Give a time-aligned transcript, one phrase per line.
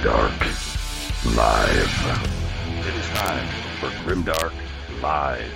[0.00, 2.86] Grimdark Live.
[2.86, 3.46] It is time
[3.78, 4.54] for Grimdark
[5.02, 5.52] Live.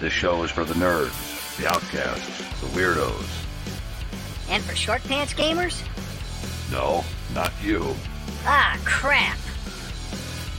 [0.00, 3.44] This show is for the nerds, the outcasts, the weirdos.
[4.48, 5.82] And for short pants gamers?
[6.72, 7.04] No,
[7.34, 7.94] not you.
[8.46, 9.36] Ah, crap.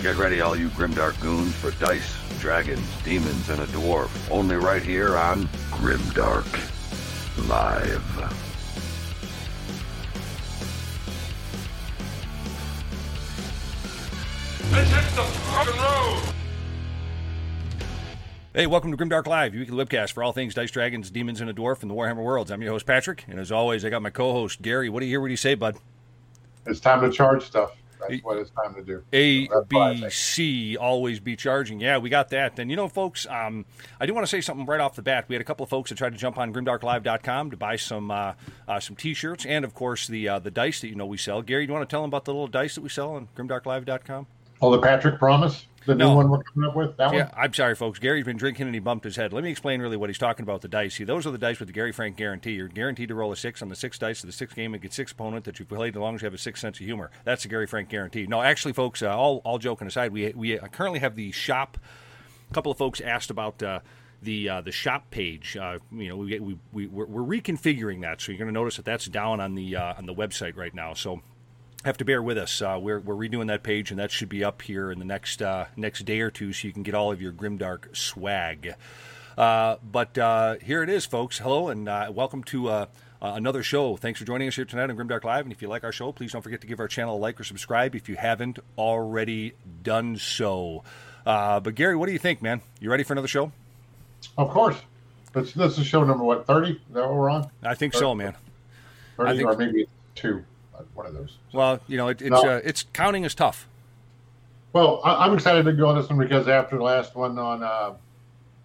[0.04, 4.12] Get ready, all you Grimdark goons, for dice, dragons, demons, and a dwarf.
[4.30, 6.46] Only right here on Grimdark
[7.50, 8.49] Live.
[15.16, 16.34] The fucking road!
[18.54, 21.50] Hey, welcome to Grimdark Live, your weekly webcast for all things Dice Dragons, Demons, and
[21.50, 22.52] a Dwarf in the Warhammer Worlds.
[22.52, 24.90] I'm your host, Patrick, and as always, I got my co host, Gary.
[24.90, 25.22] What do you hear?
[25.22, 25.78] What do you say, bud?
[26.66, 27.76] It's time to charge stuff.
[28.00, 29.04] That's what it's time to do.
[29.12, 30.14] A, That's what I B, think.
[30.14, 31.82] C, always be charging.
[31.82, 32.58] Yeah, we got that.
[32.58, 33.66] And you know, folks, um,
[34.00, 35.26] I do want to say something right off the bat.
[35.28, 38.10] We had a couple of folks that tried to jump on grimdarklive.com to buy some
[38.10, 38.34] uh,
[38.68, 41.42] uh, some t-shirts and, of course, the uh, the dice that you know we sell.
[41.42, 43.28] Gary, do you want to tell them about the little dice that we sell on
[43.38, 44.28] grimdarklive.com?
[44.62, 46.10] Oh, the Patrick Promise, the No.
[46.10, 46.98] new one we're coming up with.
[46.98, 47.34] That Yeah, one.
[47.38, 47.98] I'm sorry, folks.
[48.00, 49.32] Gary's been drinking and he bumped his head.
[49.32, 50.62] Let me explain really what he's talking about.
[50.62, 50.96] The dice.
[50.96, 52.52] See, those are the dice with the Gary Frank guarantee.
[52.52, 54.82] You're guaranteed to roll a six on the six dice of the sixth game and
[54.84, 56.86] get six opponent that you've played as long as you have a six sense of
[56.86, 57.10] humor.
[57.24, 58.28] That's the Gary Frank guarantee.
[58.28, 59.02] No, actually, folks.
[59.02, 61.78] Uh, all all joking aside, we we uh, currently have the shop.
[62.50, 63.62] A couple of folks asked about.
[63.64, 63.80] Uh,
[64.22, 68.20] the uh, the shop page, uh, you know, we, we, we we're, we're reconfiguring that,
[68.20, 70.74] so you're going to notice that that's down on the uh, on the website right
[70.74, 70.94] now.
[70.94, 71.22] So
[71.86, 72.62] have to bear with us.
[72.62, 75.42] Uh, we're, we're redoing that page, and that should be up here in the next
[75.42, 78.76] uh, next day or two, so you can get all of your Grimdark swag.
[79.38, 81.40] Uh, but uh, here it is, folks.
[81.40, 82.86] Hello, and uh, welcome to uh,
[83.22, 83.96] uh, another show.
[83.96, 85.46] Thanks for joining us here tonight on Grimdark Live.
[85.46, 87.40] And if you like our show, please don't forget to give our channel a like
[87.40, 90.84] or subscribe if you haven't already done so.
[91.26, 92.62] Uh, but Gary, what do you think, man?
[92.82, 93.52] You ready for another show?
[94.38, 94.78] Of course.
[95.32, 96.46] This, this is show number what?
[96.48, 96.72] Thirty?
[96.72, 97.50] Is that what we're on?
[97.64, 98.36] I think so, man.
[99.16, 100.44] Thirty, think- or maybe two.
[101.54, 102.50] Well, you know, it, it's No.
[102.50, 103.68] uh, it's counting is tough.
[104.74, 107.64] Well, I, I'm excited to go on this one because after the last one on
[107.64, 107.94] uh,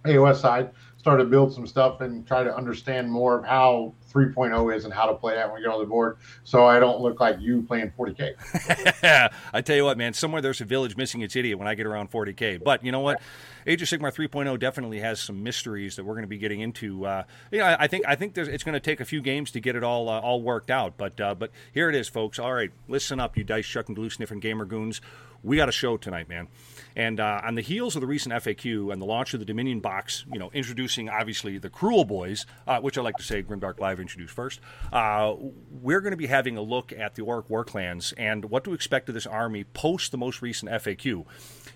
[0.04, 4.76] AOS side, started to build some stuff and try to understand more of how 3.0
[4.76, 7.00] is and how to play that when we get on the board, so I don't
[7.00, 9.30] look like you playing 40k.
[9.52, 11.86] I tell you what, man, somewhere there's a village missing its idiot when I get
[11.86, 12.62] around 40K.
[12.62, 13.20] But you know what?
[13.66, 17.06] Age of Sigmar 3.0 definitely has some mysteries that we're going to be getting into.
[17.06, 19.60] Uh, you know, I, think I think it's going to take a few games to
[19.60, 20.96] get it all uh, all worked out.
[20.96, 22.38] But uh, but here it is, folks.
[22.38, 25.00] All right, listen up, you dice chucking, glue sniffing gamer goons.
[25.42, 26.48] We got a show tonight, man.
[26.96, 29.80] And uh, on the heels of the recent FAQ and the launch of the Dominion
[29.80, 33.98] box, you know, introducing obviously the Kruleboyz, uh, which I like to say Grimdark Live
[33.98, 34.60] introduced first,
[34.92, 35.34] uh,
[35.82, 38.74] we're going to be having a look at the Orc War Clans and what to
[38.74, 41.04] expect of this army post the most recent FAQ.
[41.04, 41.24] You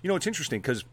[0.03, 0.85] know, it's interesting because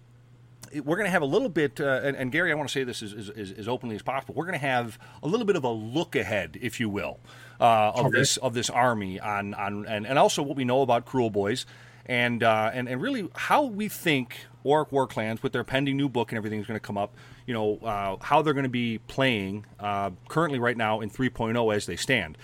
[0.75, 2.85] we're going to have a little bit, uh, and, and Gary, I want to say
[2.85, 4.35] this as, as, as, openly as possible.
[4.35, 7.21] We're going to have a little bit of a look ahead, if you will,
[7.61, 8.19] uh, of Okay.
[8.19, 11.65] this of this army on on and, and also what we know about Kruleboyz,
[12.07, 16.09] and uh, and and really how we think Orc War Clans with their pending new
[16.09, 17.15] book and everything is going to come up.
[17.47, 21.75] You know uh, how they're going to be playing uh, currently right now in 3.0
[21.75, 22.39] as they stand.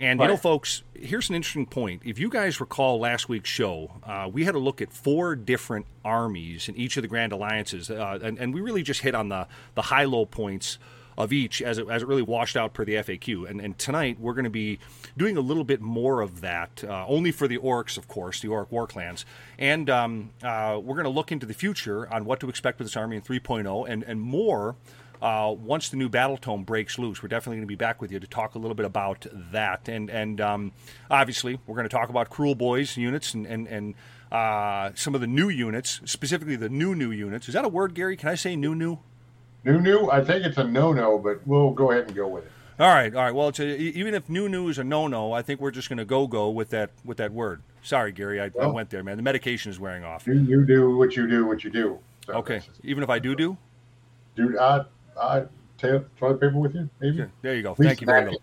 [0.00, 2.02] And you know, folks, here's an interesting point.
[2.04, 5.86] If you guys recall last week's show, uh, we had a look at four different
[6.04, 9.28] armies in each of the Grand Alliances, uh, and, and we really just hit on
[9.28, 10.78] the the high low points
[11.18, 13.50] of each as it, as it really washed out per the FAQ.
[13.50, 14.78] And, and tonight we're going to be
[15.16, 18.48] doing a little bit more of that, uh, only for the orcs, of course, the
[18.48, 19.26] orc war clans,
[19.58, 22.86] and um, uh, we're going to look into the future on what to expect with
[22.86, 24.76] this army in 3.0 and and more
[25.20, 28.12] uh, once the new battle tome breaks loose, we're definitely going to be back with
[28.12, 29.88] you to talk a little bit about that.
[29.88, 30.72] And and um,
[31.10, 33.94] obviously, we're going to talk about Kruleboyz units and and and
[34.30, 37.48] uh, some of the new units, specifically the new new units.
[37.48, 38.16] Is that a word, Gary?
[38.16, 38.98] Can I say new new?
[39.64, 40.10] New, new.
[40.10, 42.52] I think it's a no-no, but we'll go ahead and go with it.
[42.80, 43.34] All right, all right.
[43.34, 45.88] Well, it's a, even if new new is a no no, I think we're just
[45.88, 47.60] going to go go with that with that word.
[47.82, 49.16] Sorry, Gary, I, I went there, man.
[49.16, 50.26] The medication is wearing off.
[50.28, 51.98] You, you do what you do, what you do.
[52.26, 53.56] So Okay, that's- even if I do do,
[54.36, 54.84] Dude, I,
[55.20, 55.42] I
[55.76, 57.24] take toilet paper with you, maybe.
[57.42, 57.74] there you go.
[57.74, 58.36] Please Thank you very much.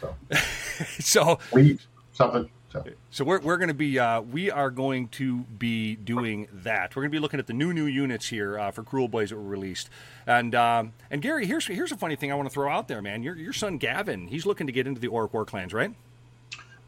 [0.00, 0.14] So,
[0.98, 1.36] So.
[1.50, 2.50] please, something.
[2.70, 6.94] So, So we're, we're going to be uh, we are going to be doing that.
[6.94, 9.36] We're going to be looking at the new new units here uh, for Kruleboyz that
[9.36, 9.88] were released.
[10.26, 13.00] And um, and Gary, here's here's a funny thing I want to throw out there,
[13.00, 13.22] man.
[13.22, 15.94] Your your son Gavin, he's looking to get into the Orc War Clans, right?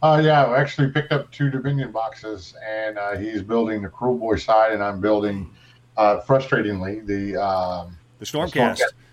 [0.03, 4.41] uh, yeah, I actually picked up two Dominion boxes, and uh, he's building the Kruleboy
[4.43, 5.51] side, and I'm building,
[5.97, 8.25] uh, frustratingly, the um, The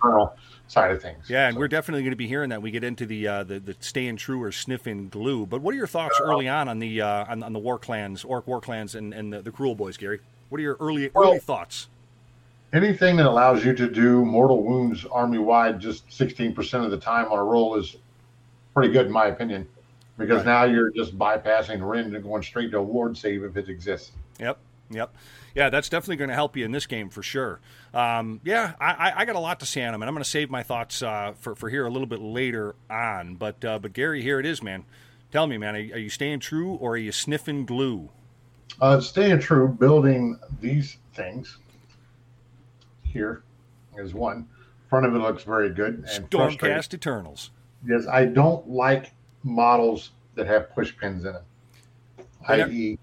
[0.02, 0.30] Stormcast.
[0.68, 1.28] Side of things.
[1.30, 2.60] Yeah, and So, we're definitely going to be hearing that.
[2.62, 5.46] We get into the uh, the, the staying true or sniffing glue.
[5.46, 8.22] But what are your thoughts early on on the uh, on, on the War Clans,
[8.22, 10.20] Orc War Clans, and, and the, the Kruleboyz, Gary?
[10.50, 11.88] What are your early Well- early thoughts?
[12.74, 17.24] anything that allows you to do mortal wounds army wide just 16% of the time
[17.32, 17.96] on a roll is
[18.74, 19.66] pretty good in my opinion
[20.18, 20.46] because Right.
[20.46, 24.12] now you're just bypassing Rend and going straight to a ward save if it exists.
[24.38, 24.58] Yep.
[24.90, 25.14] Yep.
[25.54, 27.60] Yeah, that's definitely going to help you in this game for sure.
[27.92, 30.28] Um, yeah, I, I- got a lot to say on him, and I'm going to
[30.28, 33.34] save my thoughts uh, for for here a little bit later on.
[33.34, 34.84] But uh, but Gary, here it is, man.
[35.30, 38.08] Tell me, man, are, are you staying true or are you sniffing glue?
[38.80, 41.58] Uh, staying true, building these things
[43.02, 43.42] here
[43.96, 44.46] is one.
[44.88, 46.30] Front of it looks very good and.
[46.30, 47.50] Stormcast Eternals.
[47.86, 49.12] Yes, I don't like
[49.42, 51.42] models that have push pins in them.
[52.46, 52.98] I.e.,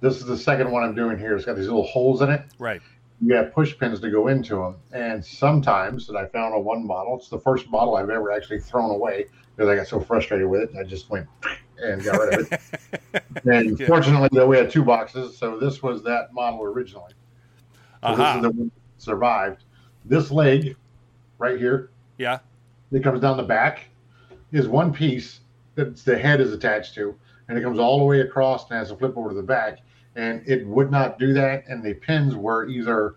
[0.00, 1.36] this is the second one I'm doing here.
[1.36, 2.42] It's got these little holes in it.
[2.58, 2.80] Right.
[3.20, 4.76] You have push pins to go into them.
[4.92, 8.60] And sometimes, that I found on one model, it's the first model I've ever actually
[8.60, 9.26] thrown away
[9.56, 10.70] because I got so frustrated with it.
[10.78, 11.26] I just went
[11.82, 13.22] and got rid of it.
[13.44, 13.86] and Yeah.
[13.86, 15.36] fortunately, though, we had two boxes.
[15.36, 17.12] So this was that model originally.
[18.02, 18.72] So this is the one that
[19.02, 19.64] survived.
[20.06, 20.76] This leg
[21.38, 22.38] right here Yeah.
[22.90, 23.84] that comes down the back
[24.52, 25.40] is one piece
[25.74, 27.14] that the head is attached to,
[27.48, 29.80] and it comes all the way across and has a flip over to the back.
[30.20, 33.14] And it would not do that, and the pins were either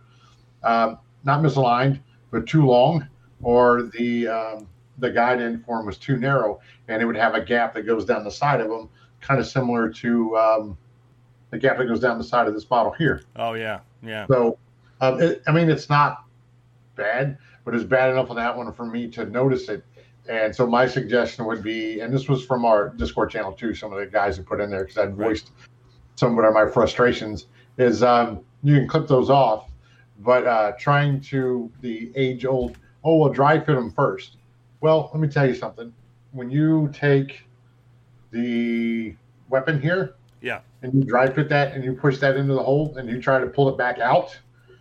[0.64, 2.00] um, not misaligned,
[2.32, 3.06] but too long,
[3.42, 4.68] or the um,
[5.00, 8.06] the guide end form was too narrow, and it would have a gap that goes
[8.06, 8.88] down the side of them,
[9.20, 10.78] kind of similar to um,
[11.52, 13.22] the gap that goes down the side of this model here.
[13.36, 13.82] Oh yeah.
[14.02, 14.26] Yeah.
[14.28, 14.58] So,
[15.02, 16.24] um, it, I mean, it's not
[16.96, 19.84] bad, but it's bad enough on that one for me to notice it.
[20.30, 23.92] And so, my suggestion would be, and this was from our Discord channel too, some
[23.92, 25.42] of the guys who put in there because I'd Right.
[26.16, 29.70] Some of what are my frustrations, is um, you can clip those off,
[30.20, 34.38] but uh, trying to the age old, oh, well, dry fit them first.
[34.82, 35.94] Well, let me tell you something.
[36.32, 37.46] When you take
[38.32, 39.16] the
[39.50, 40.60] weapon here, Yeah.
[40.82, 43.40] and you dry fit that and you push that into the hole and you try
[43.40, 44.38] to pull it back out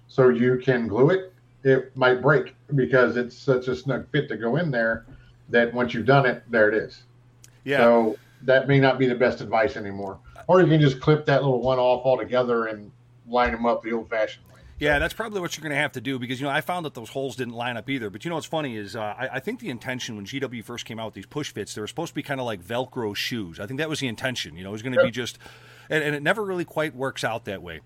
[0.08, 1.32] so you can glue it,
[1.62, 5.06] it might break because it's such a snug fit to go in there
[5.48, 7.02] that once you've done it, there it is.
[7.64, 7.78] Yeah.
[7.78, 10.18] So that may not be the best advice anymore.
[10.52, 12.92] Or you can just clip that little one off altogether and
[13.26, 14.60] line them up the old fashioned way.
[14.78, 16.84] Yeah, that's probably what you're going to have to do because you know I found
[16.84, 18.10] that those holes didn't line up either.
[18.10, 20.84] But you know what's funny is uh, I, I think the intention when GW first
[20.84, 23.16] came out with these push fits, they were supposed to be kind of like Velcro
[23.16, 23.58] shoes.
[23.58, 24.54] I think that was the intention.
[24.56, 25.38] You know, it was going to be just,
[25.88, 27.80] and, and it never really quite works out that way.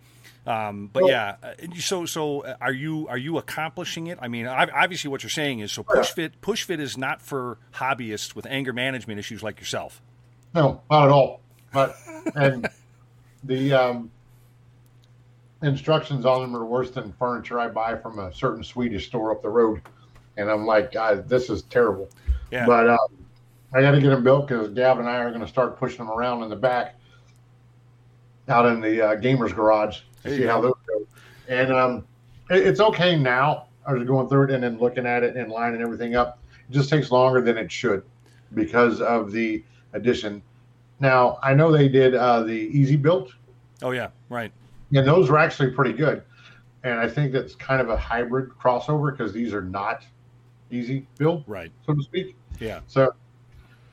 [0.44, 4.18] Um, but Well- yeah, uh, so so uh, are you are you accomplishing it?
[4.20, 7.58] I mean, obviously what you're saying is so push fit push fit is not for
[7.74, 10.02] hobbyists with anger management issues like yourself.
[10.54, 11.40] No, not at all.
[11.72, 11.96] But
[12.34, 12.68] and
[13.44, 14.10] the um,
[15.62, 19.42] instructions on them are worse than furniture I buy from a certain Swedish store up
[19.42, 19.82] the road,
[20.36, 22.08] and I'm like, God, this is terrible.
[22.50, 22.66] Yeah.
[22.66, 22.98] But um,
[23.74, 25.98] I got to get them built because Gav and I are going to start pushing
[25.98, 26.94] them around in the back,
[28.48, 30.68] out in the uh, gamers garage to There see how go.
[30.68, 31.06] those go.
[31.48, 32.06] And um,
[32.50, 33.66] it, it's okay now.
[33.86, 36.38] I was going through it and then looking at it and lining everything up.
[36.68, 38.02] It just takes longer than it should
[38.54, 39.62] because of the
[39.92, 40.42] addition.
[41.00, 43.32] Now I know they did uh, the easy built,
[43.82, 44.50] Oh yeah, right.
[44.94, 46.22] and those were actually pretty good.
[46.84, 50.04] And I think that's kind of a hybrid crossover because these are not
[50.70, 51.72] easy build, Right.
[51.84, 52.36] so to speak.
[52.60, 52.80] Yeah.
[52.86, 53.02] So,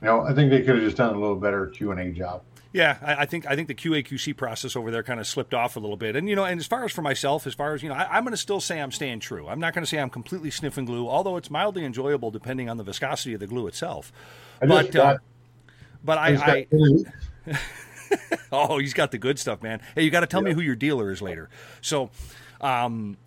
[0.01, 2.11] you know, I think they could have just done a little better Q and A
[2.11, 2.43] job.
[2.71, 5.75] Yeah, I, I think I think the QAQC process over there kind of slipped off
[5.75, 7.83] a little bit, and you know, and as far as for myself, as far as
[7.83, 9.47] you know, I, I'm going to still say I'm staying true.
[9.47, 12.77] I'm not going to say I'm completely sniffing glue, although it's mildly enjoyable depending on
[12.77, 14.11] the viscosity of the glue itself.
[14.61, 15.17] I But uh, got,
[16.03, 16.67] but I
[17.47, 17.57] I,
[18.51, 19.81] oh, he's got the good stuff, man.
[19.95, 21.49] Hey, you got to tell me who your dealer is later.
[21.81, 22.09] So,
[22.61, 23.17] um,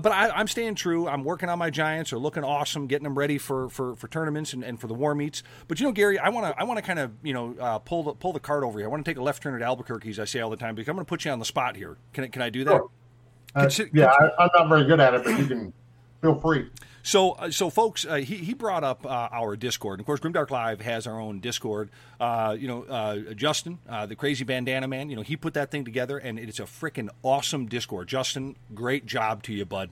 [0.00, 1.06] but I, I'm staying true.
[1.06, 2.12] I'm working on my Giants.
[2.12, 5.14] Are looking awesome, getting them ready for for, for tournaments and, and for the war
[5.14, 5.42] meets.
[5.68, 7.78] But you know, Gary, I want to I want to kind of you know uh,
[7.78, 8.88] pull the pull the card over here.
[8.88, 10.74] I want to take a left turn at Albuquerque, as I say all the time,
[10.74, 11.96] because I'm going to put you on the spot here.
[12.12, 12.70] Can I, can I do that?
[12.70, 12.90] Sure.
[13.54, 15.72] uh, yeah, I, I'm not very good at it, but you can
[16.22, 16.68] feel free.
[17.02, 20.00] So, uh, so folks, uh, he, he brought up uh, our Discord.
[20.00, 21.90] Of course, Grimdark Live has our own Discord.
[22.20, 25.70] Uh, you know, uh, Justin, uh, the crazy bandana man, you know, he put that
[25.70, 28.08] thing together, and it's a freaking awesome Discord.
[28.08, 29.90] Justin, great job to you, bud.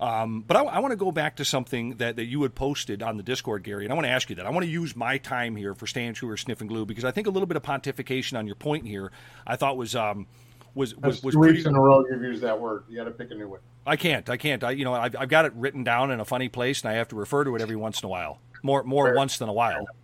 [0.00, 3.02] Um, but I, I want to go back to something that, that you had posted
[3.04, 4.46] on the Discord, Gary, and I want to ask you that.
[4.46, 7.12] I want to use my time here for staying true or sniffing glue because I
[7.12, 9.12] think a little bit of pontification on your point here,
[9.46, 10.26] I thought was um,
[10.74, 11.54] was was, That's was two pretty.
[11.58, 12.84] weeks in a row you've used that word.
[12.88, 13.60] You got to pick a new one.
[13.86, 14.28] I can't.
[14.30, 14.62] I can't.
[14.64, 16.94] I you know I've, I've got it written down in a funny place, and I
[16.94, 18.38] have to refer to it every once in a while.
[18.62, 19.16] More more Fair.
[19.16, 19.86] once than a while.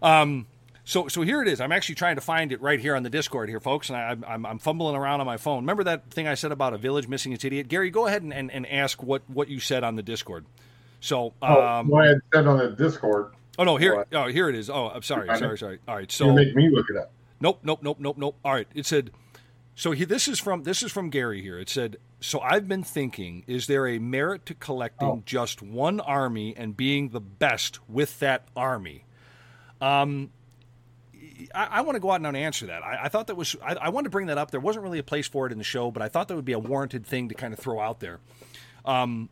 [0.00, 0.46] Um.
[0.84, 1.60] So so here it is.
[1.60, 4.16] I'm actually trying to find it right here on the Discord here, folks, and I,
[4.32, 5.64] I'm I'm fumbling around on my phone.
[5.64, 7.66] Remember that thing I said about a village missing its idiot?
[7.68, 10.46] Gary, go ahead and, and, and ask what what you said on the Discord.
[11.00, 11.88] So Oh, um.
[11.88, 14.70] what I had said on the Discord, Oh no, here oh here it is.
[14.70, 15.78] Oh, I'm sorry, sorry, sorry.
[15.88, 17.10] All right, you so make me look it up.
[17.40, 18.36] Nope, nope, nope, nope, nope.
[18.44, 18.68] All right.
[18.74, 19.10] It said
[19.78, 21.58] so he, this is from this is from Gary here.
[21.58, 25.22] It said, "So I've been thinking, is there a merit to collecting Oh.
[25.24, 29.04] just one army and being the best with that army?"
[29.80, 30.30] Um
[31.54, 32.82] I, I want to go out and answer that.
[32.82, 34.50] I, I thought that was I, I wanted to bring that up.
[34.50, 36.44] There wasn't really a place for it in the show, but I thought that would
[36.44, 38.18] be a warranted thing to kind of throw out there.
[38.84, 39.28] Um,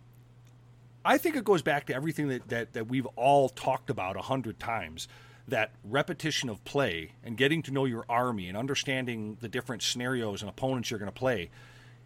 [1.05, 4.23] I think it goes back to everything that, that, that we've all talked about a
[4.23, 5.09] hundred times.
[5.49, 10.43] That repetition of play and getting to know your army and understanding the different scenarios
[10.43, 11.51] and opponents you're going to play.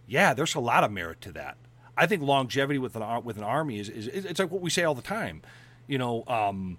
[0.06, 1.56] Yeah, there's a lot of merit to that.
[1.96, 4.84] I think longevity with an with an army is, is it's like what we say
[4.84, 5.42] all the time.
[5.86, 6.78] You know, um,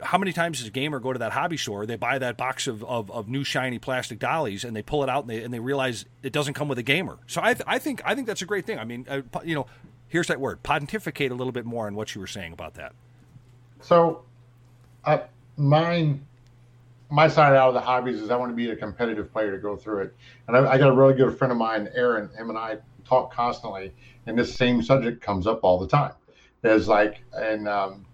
[0.00, 1.86] how many times does a gamer go to that hobby store?
[1.86, 5.08] They buy that box of, of, of, new shiny plastic dollies, and they pull it
[5.08, 7.18] out, and they, and they realize it doesn't come with a gamer.
[7.26, 8.78] So I, th- I think I think that's a great thing.
[8.78, 9.66] I mean, uh, you know,
[10.08, 12.92] here's that word: pontificate a little bit more on what you were saying about that.
[13.80, 14.22] So,
[15.04, 15.18] uh,
[15.56, 16.26] mine,
[17.10, 19.58] my side out of the hobbies is I want to be a competitive player to
[19.58, 20.16] go through it,
[20.48, 22.28] and I, I got a really good friend of mine, Aaron.
[22.36, 23.92] Him and I talk constantly,
[24.26, 26.12] and this same subject comes up all the time.
[26.62, 28.06] There's like, and um,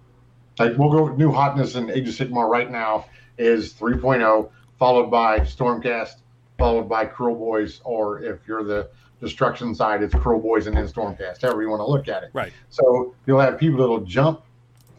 [0.59, 5.41] like we'll go new hotness in Age of Sigmar right now is 3.0, followed by
[5.41, 6.17] Stormcast,
[6.59, 8.91] followed by Kruleboyz, or if you're the
[9.21, 12.31] destruction side, it's Kruleboyz and then Stormcast, however you want to look at it.
[12.33, 12.53] Right.
[12.71, 14.43] So you'll have people that'll jump.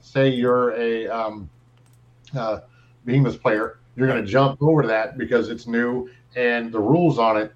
[0.02, 1.50] Say you're a um,
[2.36, 2.62] uh,
[3.06, 7.38] Behemoth player, you're going to jump over that because it's new and the rules on
[7.38, 7.54] it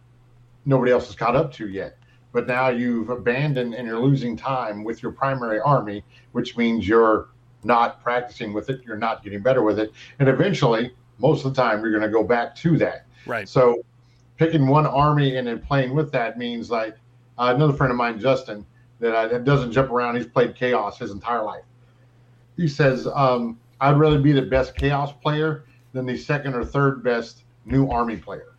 [0.65, 1.98] nobody else has caught up to yet.
[2.32, 7.30] But now you've abandoned and you're losing time with your primary army, which means you're
[7.63, 11.62] not practicing with it, you're not getting better with it, and eventually, most of the
[11.62, 13.06] time, you're going to go back to that.
[13.25, 13.48] Right.
[13.48, 13.86] So,
[14.38, 16.96] picking one army and then playing with that means like
[17.38, 18.65] uh, another friend of mine, Justin,
[19.00, 20.15] that, uh, that doesn't jump around.
[20.15, 21.63] He's played chaos his entire life.
[22.58, 27.04] He says, um, "I'd rather be the best chaos player than the second or third
[27.04, 28.56] best new army player,"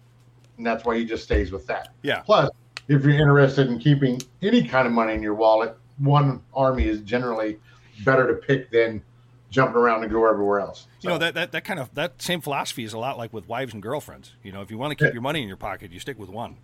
[0.57, 1.89] and that's why he just stays with that.
[2.03, 2.21] Yeah.
[2.21, 2.51] Plus,
[2.89, 7.01] if you're interested in keeping any kind of money in your wallet, one army is
[7.01, 7.59] generally
[8.05, 9.03] better to pick than
[9.51, 10.89] jumping around and go everywhere else.
[10.99, 11.09] So.
[11.09, 13.49] You know that, that that kind of that same philosophy is a lot like with
[13.49, 14.35] wives and girlfriends.
[14.43, 15.15] You know, if you want to keep yeah.
[15.15, 16.57] your money in your pocket, you stick with one,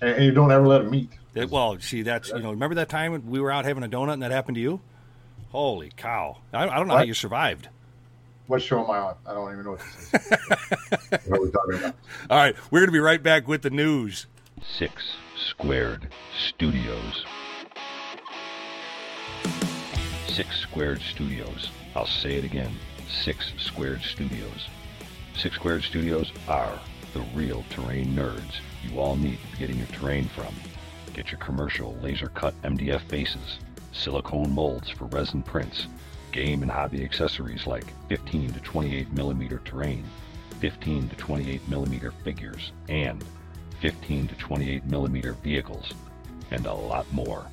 [0.00, 1.10] and, and you don't ever let them meet.
[1.34, 3.88] That, well, see, that's you know, remember that time when we were out having a
[3.88, 4.80] donut and that happened to you?
[5.50, 6.38] Holy cow!
[6.52, 7.00] I, I don't know what?
[7.00, 7.68] how you survived.
[8.52, 9.14] What show am I on?
[9.24, 10.30] I don't even know what this is.
[11.26, 11.94] what are we talking about?
[12.28, 14.26] All right, we're going to be right back with the news.
[14.62, 17.24] Six Squared Studios.
[20.26, 21.70] Six Squared Studios.
[21.96, 22.74] I'll say it again.
[23.24, 24.68] Six Squared Studios.
[25.34, 26.78] Six Squared Studios are
[27.14, 30.54] the real terrain nerds you all need to be getting your terrain from.
[31.14, 33.60] Get your commercial laser cut MDF bases,
[33.92, 35.86] silicone molds for resin prints,
[36.32, 40.04] game and hobby accessories like 15 to 28 millimeter terrain,
[40.60, 43.24] 15 to 28 millimeter figures, and
[43.80, 45.92] 15 to 28 millimeter vehicles,
[46.50, 47.44] and a lot more.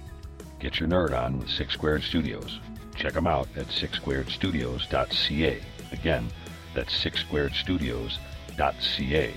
[0.60, 2.60] Get your nerd on with Six Squared Studios.
[2.96, 5.62] Check them out at sixsquaredstudios.ca.
[5.92, 6.28] Again,
[6.74, 9.34] that's sixsquaredstudios.ca.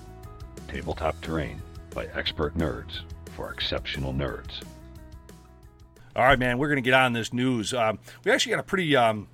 [0.68, 1.62] Tabletop terrain
[1.92, 3.00] by expert nerds
[3.32, 4.62] for exceptional nerds.
[6.14, 7.74] All right, man, we're going to get on this news.
[7.74, 8.94] Um, we actually got a pretty.
[8.98, 9.28] Um,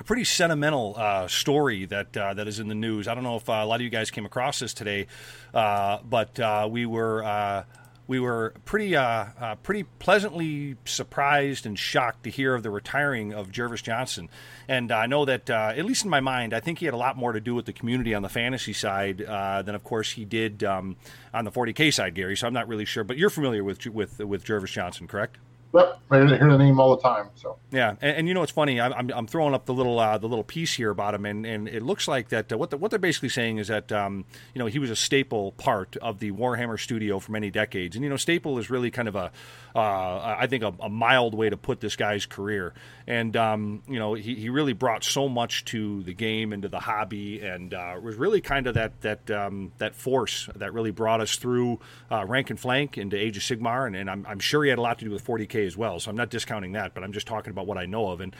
[0.00, 3.08] a pretty sentimental uh, story that uh, that is in the news.
[3.08, 5.08] I don't know if uh, a lot of you guys came across this today,
[5.52, 7.64] uh, but uh, we were uh,
[8.08, 13.32] we were pretty uh, uh, pretty pleasantly surprised and shocked to hear of the retiring
[13.32, 14.28] of Jervis Johnson.
[14.66, 16.98] And I know that uh, at least in my mind, I think he had a
[16.98, 20.24] lot more to do with the community on the fantasy side than, of course, he
[20.24, 20.96] did um,
[21.32, 22.36] on the 40k side, Gary.
[22.36, 25.38] So I'm not really sure, but you're familiar with with with Jervis Johnson, correct?
[25.74, 27.28] Yep, I hear the name all the time.
[27.34, 28.80] So yeah, and, and you know what's funny?
[28.80, 31.68] I'm, I'm throwing up the little uh, the little piece here about him, and, and
[31.68, 34.60] it looks like that uh, what the, what they're basically saying is that um, you
[34.60, 38.08] know he was a staple part of the Warhammer studio for many decades, and you
[38.08, 39.30] know staple is really kind of a
[39.76, 42.72] uh, I think a, a, mild way to put this guy's career,
[43.06, 46.70] and um, you know he, he really brought so much to the game and to
[46.70, 50.92] the hobby, and uh, was really kind of that that um, that force that really
[50.92, 51.78] brought us through
[52.10, 54.78] uh, rank and flank into Age of Sigmar, and, and I'm, I'm sure he had
[54.78, 56.00] a lot to do with 40k as well.
[56.00, 58.20] So I'm not discounting that, but I'm just talking about what I know of.
[58.20, 58.34] And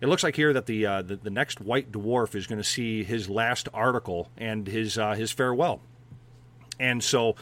[0.00, 2.68] it looks like here that the uh, the, the, next White Dwarf is going to
[2.68, 5.80] see his last article and his uh, his farewell.
[6.78, 7.36] And so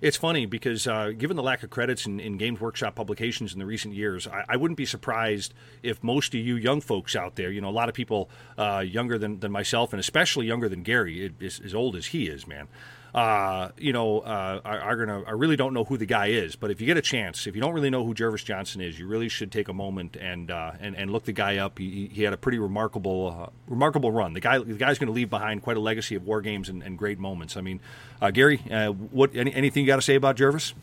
[0.00, 3.58] it's funny because uh, given the lack of credits in, in, Games Workshop publications in
[3.58, 7.34] the recent years, I, I, wouldn't be surprised if most of you young folks out
[7.36, 10.68] there, you know, a lot of people uh, younger than, than myself and especially younger
[10.68, 12.68] than Gary, as, as old as he is, man,
[13.14, 15.22] uh, you know, uh, are, are, gonna.
[15.26, 17.54] I really don't know who the guy is, but if you get a chance, if
[17.54, 20.50] you don't really know who Jervis Johnson is, you really should take a moment and
[20.50, 21.78] uh, and, and look the guy up.
[21.78, 24.34] He, he had a pretty remarkable uh, remarkable run.
[24.34, 26.82] The guy the guy's going to leave behind quite a legacy of war games and,
[26.82, 27.56] and great moments.
[27.56, 27.80] I mean,
[28.20, 30.74] uh, Gary, uh, what any, anything you got to say about Jervis?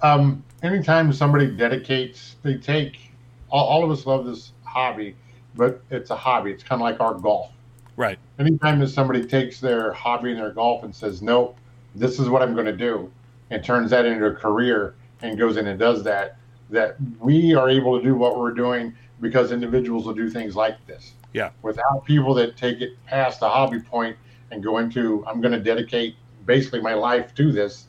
[0.00, 3.12] Um, anytime somebody dedicates, they take.
[3.50, 5.16] All, all of us love this hobby,
[5.54, 6.50] but it's a hobby.
[6.50, 7.50] It's kind of like our golf
[7.96, 8.18] Right.
[8.38, 11.56] Anytime that somebody takes their hobby and their golf and says, "Nope,
[11.94, 13.10] this is what I'm going to do,"
[13.50, 16.36] and turns that into a career and goes in and does that,
[16.70, 20.84] that we are able to do what we're doing because individuals will do things like
[20.86, 21.12] this.
[21.32, 21.50] Yeah.
[21.62, 24.16] Without people that take it past the hobby point
[24.50, 27.86] and go into, I'm going to dedicate basically my life to this,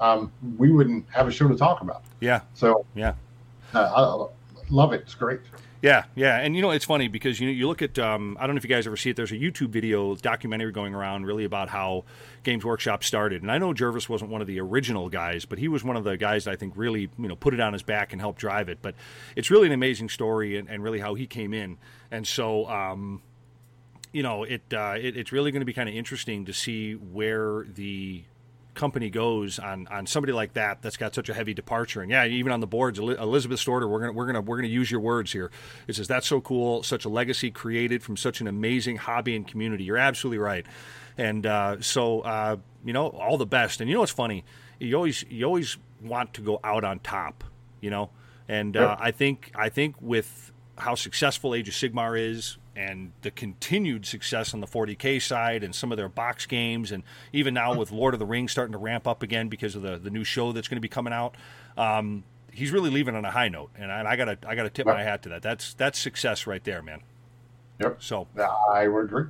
[0.00, 2.02] um, we wouldn't have a show to talk about.
[2.20, 2.40] Yeah.
[2.54, 3.14] So yeah,
[3.74, 5.02] uh, I love it.
[5.02, 5.40] It's great.
[5.86, 8.46] Yeah, yeah, and you know it's funny because you know you look at um, I
[8.48, 9.14] don't know if you guys ever see it.
[9.14, 12.02] There's a YouTube video documentary going around really about how
[12.42, 15.68] Games Workshop started, and I know Jervis wasn't one of the original guys, but he
[15.68, 17.84] was one of the guys that I think really you know put it on his
[17.84, 18.78] back and helped drive it.
[18.82, 18.96] But
[19.36, 21.78] it's really an amazing story and, and really how he came in,
[22.10, 22.68] and so.
[22.68, 23.22] Um,
[24.12, 26.94] you know, it, uh, it it's really going to be kind of interesting to see
[26.94, 28.24] where the
[28.76, 32.02] company goes on on somebody like that that's got such a heavy departure.
[32.02, 34.90] And yeah, even on the boards, Elizabeth Storter, we're gonna we're gonna we're gonna use
[34.90, 35.50] your words here.
[35.88, 39.46] It says that's so cool, such a legacy created from such an amazing hobby and
[39.46, 39.84] community.
[39.84, 40.64] You're absolutely right.
[41.18, 43.80] And uh, so uh, you know, all the best.
[43.80, 44.44] And you know what's funny?
[44.78, 47.42] You always you always want to go out on top.
[47.80, 48.10] You know,
[48.48, 53.30] and uh, I think I think with how successful Age of Sigmar is, and the
[53.30, 57.02] continued success on the 40k side and some of their box games and
[57.32, 59.96] even now with lord of the rings starting to ramp up again because of the,
[59.96, 61.34] the new show that's going to be coming out
[61.76, 64.86] um, he's really leaving on a high note and I, I gotta i gotta tip
[64.86, 67.00] my hat to that that's that's success right there man
[67.80, 68.28] yep so
[68.70, 69.26] i would agree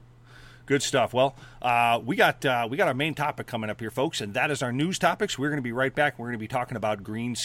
[0.66, 1.14] Good stuff.
[1.14, 4.34] Well, uh, we got uh, we got our main topic coming up here, folks, and
[4.34, 5.38] that is our news topics.
[5.38, 6.18] We're going to be right back.
[6.18, 7.36] We're going to be talking about green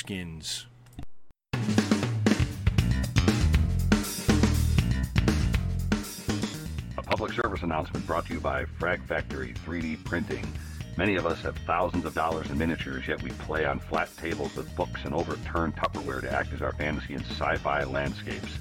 [7.12, 10.48] public service announcement brought to you by Frag Factory 3D Printing.
[10.96, 14.56] Many of us have thousands of dollars in miniatures, yet we play on flat tables
[14.56, 18.58] with books and overturned Tupperware to act as our fantasy and sci-fi landscapes.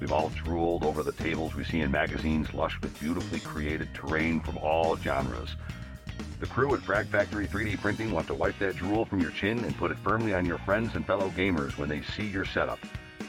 [0.00, 4.40] We've all drooled over the tables we see in magazines lush with beautifully created terrain
[4.40, 5.54] from all genres.
[6.40, 9.62] The crew at Frag Factory 3D Printing want to wipe that drool from your chin
[9.62, 12.78] and put it firmly on your friends and fellow gamers when they see your setup.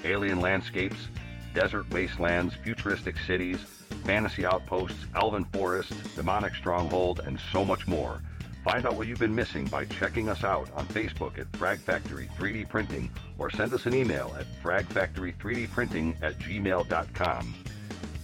[0.05, 1.09] Alien landscapes,
[1.53, 8.21] desert wastelands, futuristic cities, fantasy outposts, elven forests, demonic stronghold, and so much more.
[8.63, 12.29] Find out what you've been missing by checking us out on Facebook at Frag Factory
[12.37, 17.55] 3D Printing or send us an email at fragfactory3dprinting at gmail.com.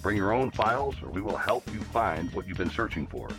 [0.04, 3.30] Bring your own files or we will help you find what you've been searching for.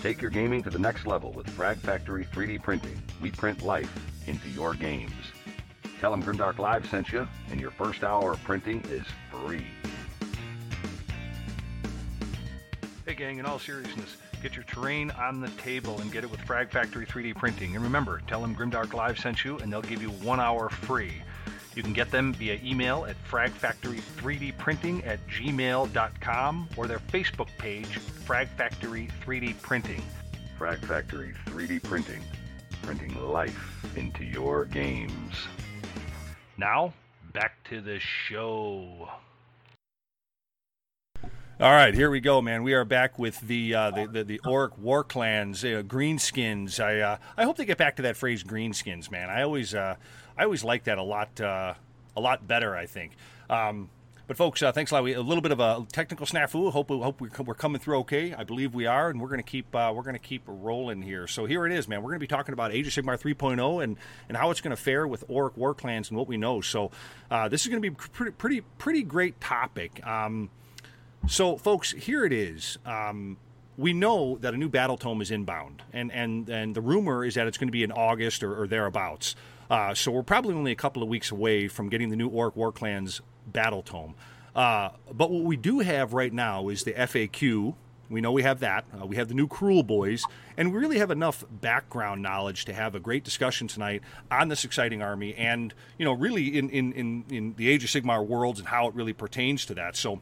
[0.00, 3.02] Take your gaming to the next level with Frag Factory 3D Printing.
[3.20, 3.92] We print life
[4.28, 5.12] into your games.
[6.00, 9.66] Tell them Grimdark Live sent you, and your first hour of printing is free.
[13.06, 16.40] Hey, gang, in all seriousness, get your terrain on the table and get it with
[16.40, 17.74] Frag Factory 3D Printing.
[17.74, 21.12] And remember, tell them Grimdark Live sent you, and they'll give you one hour free.
[21.76, 28.48] You can get them via email at fragfactory3dprinting at gmail.com or their Facebook page, Frag
[28.48, 30.02] Factory 3D Printing.
[30.56, 32.22] Frag Factory 3D Printing,
[32.80, 35.34] printing life into your games.
[36.56, 36.94] Now,
[37.34, 39.10] back to the show.
[41.60, 42.64] All right, here we go, man.
[42.64, 46.82] We are back with the uh, the, the, the Orc War Clans, uh, Greenskins.
[46.82, 49.30] I uh, I hope they get back to that phrase, Greenskins, man.
[49.30, 49.94] I always uh,
[50.36, 51.74] I always like that a lot uh,
[52.16, 52.74] a lot better.
[52.74, 53.12] I think.
[53.48, 53.88] Um,
[54.26, 55.04] but folks, uh, thanks a lot.
[55.04, 56.72] We, a little bit of a technical snafu.
[56.72, 58.34] Hope hope we're coming through okay.
[58.34, 61.28] I believe we are, and we're going to keep uh, we're to keep rolling here.
[61.28, 62.02] So here it is, man.
[62.02, 63.96] We're going to be talking about Age of Sigmar 3.0 and
[64.28, 66.60] and how it's going to fare with Orc War Clans and what we know.
[66.62, 66.90] So
[67.30, 70.04] uh, this is going to be pretty pretty pretty great topic.
[70.04, 70.50] Um,
[71.26, 72.78] so, folks, here it is.
[72.84, 73.36] Um,
[73.76, 77.34] we know that a new battle tome is inbound, and and and the rumor is
[77.34, 79.34] that it's going to be in August or, or thereabouts.
[79.70, 82.54] Uh, so we're probably only a couple of weeks away from getting the new Orc
[82.54, 84.14] War Clans battle tome.
[84.54, 87.74] Uh, but what we do have right now is the FAQ.
[88.10, 88.84] We know we have that.
[88.96, 90.22] Uh, we have the new Kruleboyz,
[90.56, 94.64] and we really have enough background knowledge to have a great discussion tonight on this
[94.64, 98.60] exciting army, and you know, really in in in, in the Age of Sigmar worlds
[98.60, 99.96] and how it really pertains to that.
[99.96, 100.20] So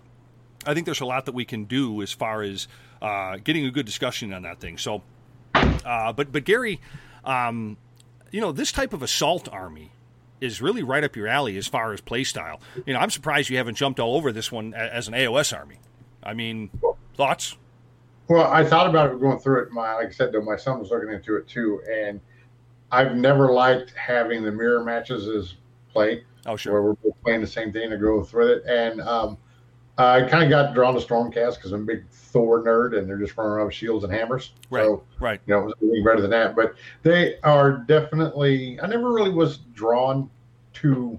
[0.66, 2.68] I think there's a lot that we can do as far as
[3.00, 4.78] uh, getting a good discussion on that thing.
[4.78, 5.02] So,
[5.54, 6.80] uh, but but Gary,
[7.24, 7.76] um,
[8.30, 9.92] you know, this type of assault army
[10.40, 12.60] is really right up your alley as far as play style.
[12.84, 15.78] You know, I'm surprised you haven't jumped all over this one as an AOS army.
[16.22, 16.70] I mean,
[17.14, 17.56] thoughts?
[18.28, 19.72] Well, I thought about it going through it.
[19.72, 22.20] My like I said, though, my son was looking into it too, and
[22.90, 25.54] I've never liked having the mirror matches as
[25.92, 26.24] play.
[26.46, 26.72] Oh, sure.
[26.72, 29.38] Where we're playing the same thing to go through it, and um,
[29.98, 33.18] I kind of got drawn to Stormcast because I'm a big Thor nerd, and they're
[33.18, 34.52] just running around with shields and hammers.
[34.70, 34.84] Right.
[34.84, 35.40] So, right.
[35.46, 36.56] You know, it was anything better than that.
[36.56, 38.80] But they are definitely.
[38.80, 40.30] I never really was drawn
[40.74, 41.18] to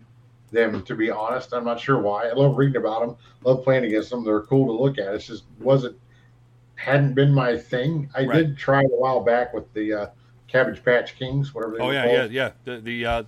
[0.52, 1.54] them, to be honest.
[1.54, 2.28] I'm not sure why.
[2.30, 3.16] I love reading about them.
[3.44, 4.24] Love playing against them.
[4.24, 5.14] They're cool to look at.
[5.14, 5.98] It just wasn't
[6.76, 8.10] hadn't been my thing.
[8.16, 8.34] I Right.
[8.38, 10.08] did try a while back with the uh,
[10.48, 12.52] Cabbage Patch Kings, whatever they Oh were yeah, yeah, yeah.
[12.66, 13.24] The the uh,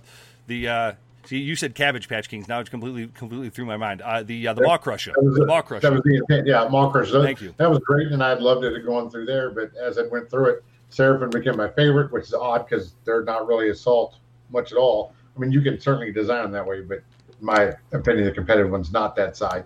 [0.46, 0.92] the uh,
[1.26, 2.48] see, you said Cabbage Patch Kings.
[2.48, 4.02] Now it's completely completely through my mind.
[4.02, 5.46] Uh, the uh, the Maw-krusha, That was, the.
[5.46, 5.92] Maw that Crusher.
[5.92, 6.46] was the intent.
[6.46, 7.22] Yeah, Maw-krusha.
[7.22, 7.54] Thank you.
[7.56, 9.50] That was great, and I loved it going through there.
[9.50, 13.24] But as I went through it, Seraphon became my favorite, which is odd because they're
[13.24, 14.16] not really assault
[14.50, 15.12] much at all.
[15.36, 17.02] I mean, you can certainly design them that way, but
[17.40, 19.64] my opinion, the competitive one's not that side.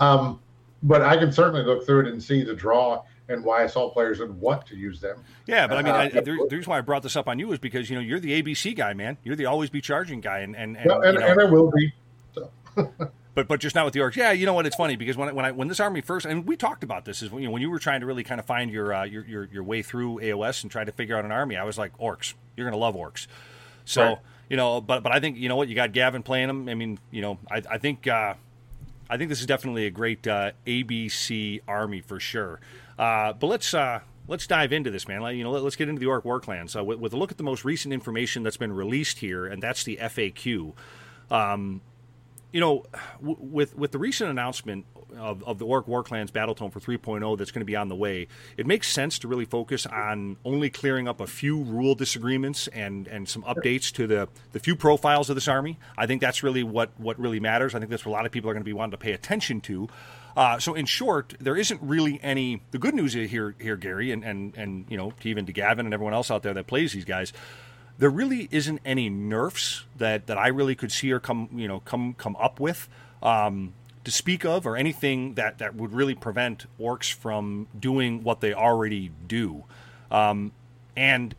[0.00, 0.40] Um,
[0.82, 4.18] but I can certainly look through it and see the draw and why assault players
[4.18, 5.22] would want to use them.
[5.46, 7.38] Yeah, but I mean, Uh, I, the, the reason why I brought this up on
[7.38, 9.16] you is because you know you're the ABC guy, man.
[9.24, 11.44] You're the always be charging guy, and and, and, Yeah, and, you know, and I
[11.44, 11.92] will be.
[13.34, 14.16] but but just not with the orcs.
[14.16, 14.66] Yeah, you know what?
[14.66, 17.04] It's funny because when I, when I when this army first and we talked about
[17.04, 18.92] this is when, you know when you were trying to really kind of find your
[18.94, 21.56] uh, your, your your way through AOS and try to figure out an army.
[21.56, 22.34] I was like orcs.
[22.56, 23.26] You're gonna love orcs.
[23.84, 24.18] So Right.
[24.48, 26.68] you know, but but I think you know what you got Gavin playing them.
[26.68, 28.06] I mean, you know, I I think.
[28.06, 28.34] Uh,
[29.10, 32.60] I think this is definitely a great uh, ABC army for sure.
[32.98, 35.20] Uh, but let's uh, let's dive into this, man.
[35.20, 36.76] Like, you know, let, us get into the Orc War Clans.
[36.76, 39.62] Uh, with, with a look at the most recent information that's been released here, and
[39.62, 40.72] that's the FAQ.
[41.30, 41.80] Um,
[42.52, 42.84] you know,
[43.20, 44.86] w- with with the recent announcement
[45.18, 47.94] of, of the Orc War Clans Battletome for 3.0 that's going to be on the
[47.94, 52.68] way, it makes sense to really focus on only clearing up a few rule disagreements
[52.68, 55.78] and, and some updates to the, the few profiles of this army.
[55.96, 57.74] I think that's really what, what really matters.
[57.74, 59.12] I think that's what a lot of people are going to be wanting to pay
[59.12, 59.88] attention to.
[60.36, 62.62] Uh, so in short, there isn't really any.
[62.70, 65.94] The good news here, here, Gary, and, and, and you know, even to Gavin and
[65.94, 67.32] everyone else out there that plays these guys
[67.98, 71.80] there really isn't any nerfs that, that I really could see or come you know
[71.80, 72.88] come come up with
[73.22, 78.40] um, to speak of, or anything that, that would really prevent orcs from doing what
[78.40, 79.64] they already do.
[80.10, 80.52] Um,
[80.96, 81.34] and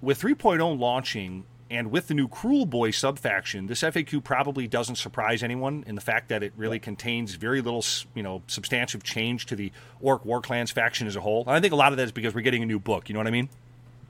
[0.00, 5.84] with 3.0 launching, and with the new Kruleboy subfaction, this FAQ probably doesn't surprise anyone
[5.86, 9.70] in the fact that it really contains very little, you know, substantive change to the
[10.00, 11.42] Orc War Clans faction as a whole.
[11.42, 13.08] And I think a lot of that is because we're getting a new book.
[13.08, 13.48] You know what I mean?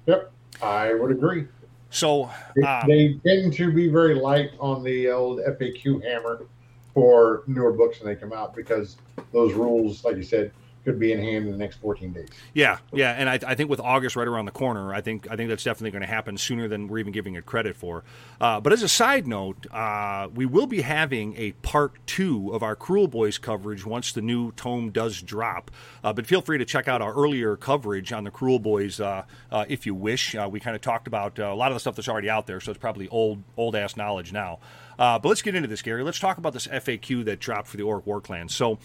[0.07, 1.47] Yep, I would agree.
[1.91, 6.47] So They, um, they tend to be very light on the old FAQ hammer
[6.95, 8.97] for newer books when they come out because
[9.33, 10.53] those rules, like you said,
[10.89, 12.29] could be in hand in the next 14 days.
[12.55, 15.37] Yeah, yeah, and I, I think with August right around the corner, I think I
[15.37, 18.05] think that's definitely going to happen sooner than we're even giving it credit for.
[18.41, 22.63] Uh, but as a side note, uh, we will be having a part two of
[22.63, 25.71] our Kruleboyz coverage once the new tome does drop.
[26.03, 29.65] Uh, but feel free to check out our earlier coverage on the Kruleboyz uh, uh,
[29.69, 30.35] if you wish.
[30.35, 32.61] Uh, we kind of talked about a lot of the stuff that's already out there,
[32.61, 34.59] so it's probably old old ass knowledge now.
[34.99, 36.03] Uh, but let's get into this, Gary.
[36.03, 38.49] Let's talk about this FAQ that dropped for the Orc War Clan.
[38.49, 38.79] So.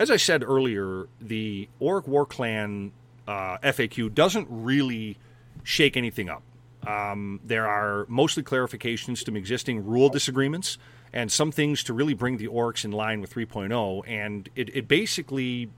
[0.00, 2.92] As I said earlier, the Orc War Clan
[3.28, 5.18] uh, FAQ doesn't really
[5.62, 6.42] shake anything up.
[6.86, 10.78] Um, there are mostly clarifications to existing rule disagreements
[11.12, 14.02] and some things to really bring the orcs in line with 3.0.
[14.08, 15.68] And it, it basically,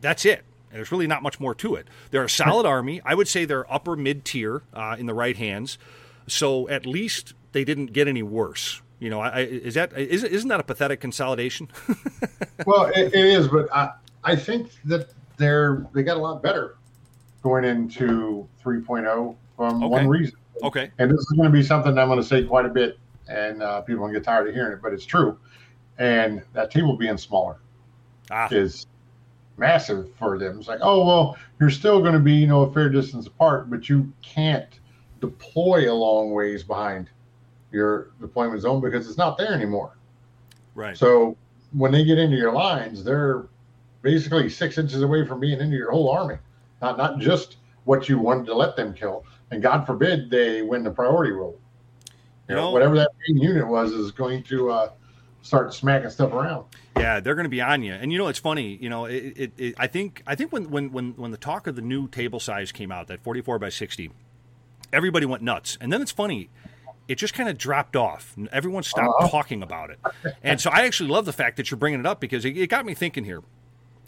[0.00, 0.42] that's it.
[0.72, 1.86] There's really not much more to it.
[2.12, 3.02] They're a solid army.
[3.04, 5.76] I would say they're upper mid tier uh, in the right hands.
[6.26, 8.80] So at least they didn't get any worse.
[9.00, 11.68] You know, I, is that is, isn't that a pathetic consolidation?
[12.66, 15.08] well, it, it is, but I, I think that
[15.38, 16.76] they're they got a lot better
[17.42, 19.88] going into 3.0 from Okay.
[19.88, 20.36] one reason.
[20.62, 20.90] okay.
[20.98, 23.62] And this is going to be something I'm going to say quite a bit, and
[23.62, 25.38] uh, people will get tired of hearing it, but it's true.
[25.98, 27.56] And that table being smaller
[28.30, 28.86] Ah, is
[29.56, 30.58] massive for them.
[30.58, 33.70] It's like, oh well, you're still going to be you know a fair distance apart,
[33.70, 34.78] but you can't
[35.22, 37.08] deploy a long ways behind
[37.72, 39.96] your deployment zone because it's not there anymore.
[40.74, 40.96] right.
[40.96, 41.36] So
[41.72, 43.46] when they get into your lines, they're
[44.02, 46.36] basically six inches away from being into your whole army,
[46.82, 49.24] not not just what you wanted to let them kill.
[49.50, 51.58] And God forbid they win the priority roll.
[52.48, 52.70] You know, No.
[52.72, 54.90] whatever that main unit was is going to uh,
[55.42, 56.64] start smacking stuff around.
[56.96, 57.92] Yeah, they're going to be on you.
[57.94, 58.76] And you know, it's funny.
[58.80, 61.66] You know, it, it, it, I think I think when, when when when the talk
[61.66, 64.10] of the new table size came out, that 44 by 60,
[64.92, 65.78] everybody went nuts.
[65.80, 66.50] And then it's funny.
[67.08, 68.34] It just kind of dropped off.
[68.52, 69.28] Everyone stopped Uh-huh.
[69.28, 69.98] talking about it.
[70.42, 72.68] And so I actually love the fact that you're bringing it up because it, it
[72.68, 73.38] got me thinking here.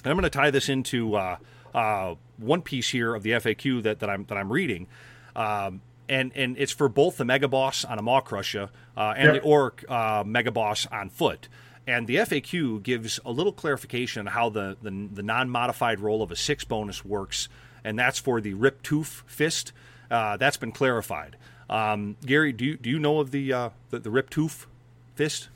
[0.04, 1.36] And I'm going to tie this into uh,
[1.74, 4.86] uh, one piece here of the FAQ that, that I'm that I'm reading.
[5.34, 9.40] Um, and and it's for both the Mega Boss on a Maw-krusha uh, and the
[9.40, 11.48] Orc uh, Mega Boss on foot.
[11.86, 16.22] And the FAQ gives a little clarification on how the, the, the non modified roll
[16.22, 17.48] of a six bonus works,
[17.82, 19.72] and that's for the Rip Tooth Fist.
[20.08, 21.36] Uh, that's been clarified.
[21.72, 24.66] Um, Gary, do you, do you know of the, uh, the, the Rip Tooth
[25.14, 25.48] Fist?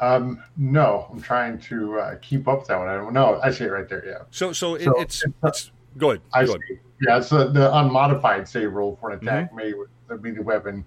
[0.00, 2.88] Um, no, I'm trying to uh, keep up that one.
[2.88, 3.40] I don't know.
[3.42, 4.04] I see it right there.
[4.06, 6.20] Yeah, So, so, it, So it's, it's- it's good.
[6.32, 6.60] I good.
[6.68, 6.78] see.
[7.00, 9.56] Yeah, it's the, the unmodified save roll for an attack Mm-hmm.
[9.56, 10.84] made with the melee weapon.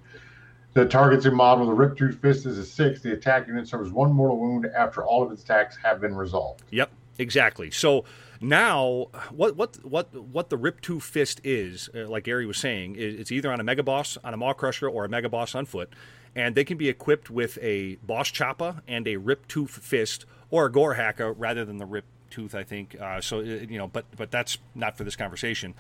[0.74, 1.66] The target's a model.
[1.66, 3.02] The Rip Tooth Fist is a six.
[3.02, 6.62] The attack unit suffers one mortal wound after all of its attacks have been resolved.
[6.70, 7.72] Yep, exactly.
[7.72, 8.06] So
[8.42, 12.96] now, what what what what the Rip Tooth Fist is, uh, like Gary was saying,
[12.96, 15.66] is it's either on a Mega Boss, on a Maw-krusha, or a Mega Boss on
[15.66, 15.90] foot,
[16.36, 20.66] and they can be equipped with a Boss Choppa and a Rip Tooth Fist, or
[20.66, 22.54] a Gore-hacka rather than the Rip Tooth.
[22.56, 23.40] I think uh, so.
[23.40, 25.74] uh, You know, but but that's not for this conversation.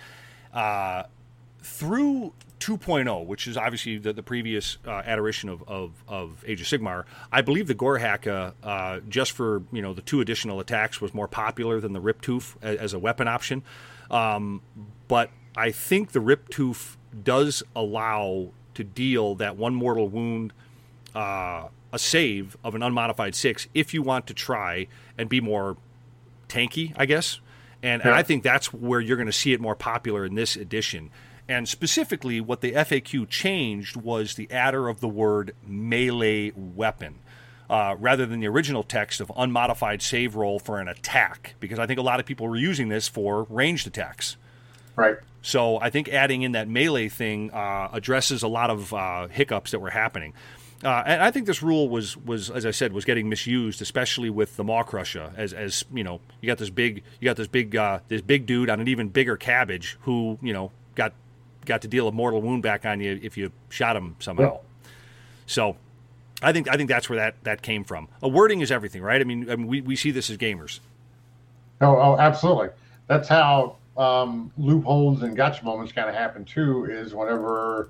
[0.53, 1.03] Uh,
[1.67, 6.67] through 2.0, which is obviously the, the previous uh, adoration of, of, of Age of
[6.67, 11.13] Sigmar, I believe the Gore-hacka, uh, just for you know the two additional attacks, was
[11.13, 13.63] more popular than the Rip Tooth as, as a weapon option.
[14.09, 14.61] Um,
[15.07, 20.53] but I think the Rip Tooth does allow to deal that one mortal wound,
[21.13, 25.77] uh, a save of an unmodified six, if you want to try and be more
[26.47, 27.39] tanky, I guess.
[27.83, 30.55] And, and I think that's where you're going to see it more popular in this
[30.55, 31.11] edition.
[31.49, 37.19] And specifically, what the FAQ changed was the adder of the word melee weapon.
[37.69, 41.85] Uh, rather than the original text of unmodified save roll for an attack, because I
[41.85, 44.37] think a lot of people were using this for ranged attacks.
[44.95, 45.17] Right.
[45.41, 49.71] So I think adding in that melee thing uh, addresses a lot of uh, hiccups
[49.71, 50.33] that were happening.
[50.81, 54.29] Uh, and I think this rule was, was, as I said, was getting misused, especially
[54.29, 55.37] with the Maw-krusha.
[55.37, 58.45] As, as you know, you got this big, you got this big, uh, this big
[58.45, 61.13] dude on an even bigger cabbage who, you know, got
[61.67, 64.59] got to deal a mortal wound back on you if you shot him somehow.
[65.45, 65.77] So,
[66.41, 68.07] I think I think that's where that that came from.
[68.21, 69.21] A wording is everything, right?
[69.21, 70.79] I mean, I mean, we, we see this as gamers.
[71.81, 72.69] Oh, oh, absolutely.
[73.07, 76.85] That's how um, loopholes and gotcha moments kind of happen too.
[76.85, 77.89] Is whenever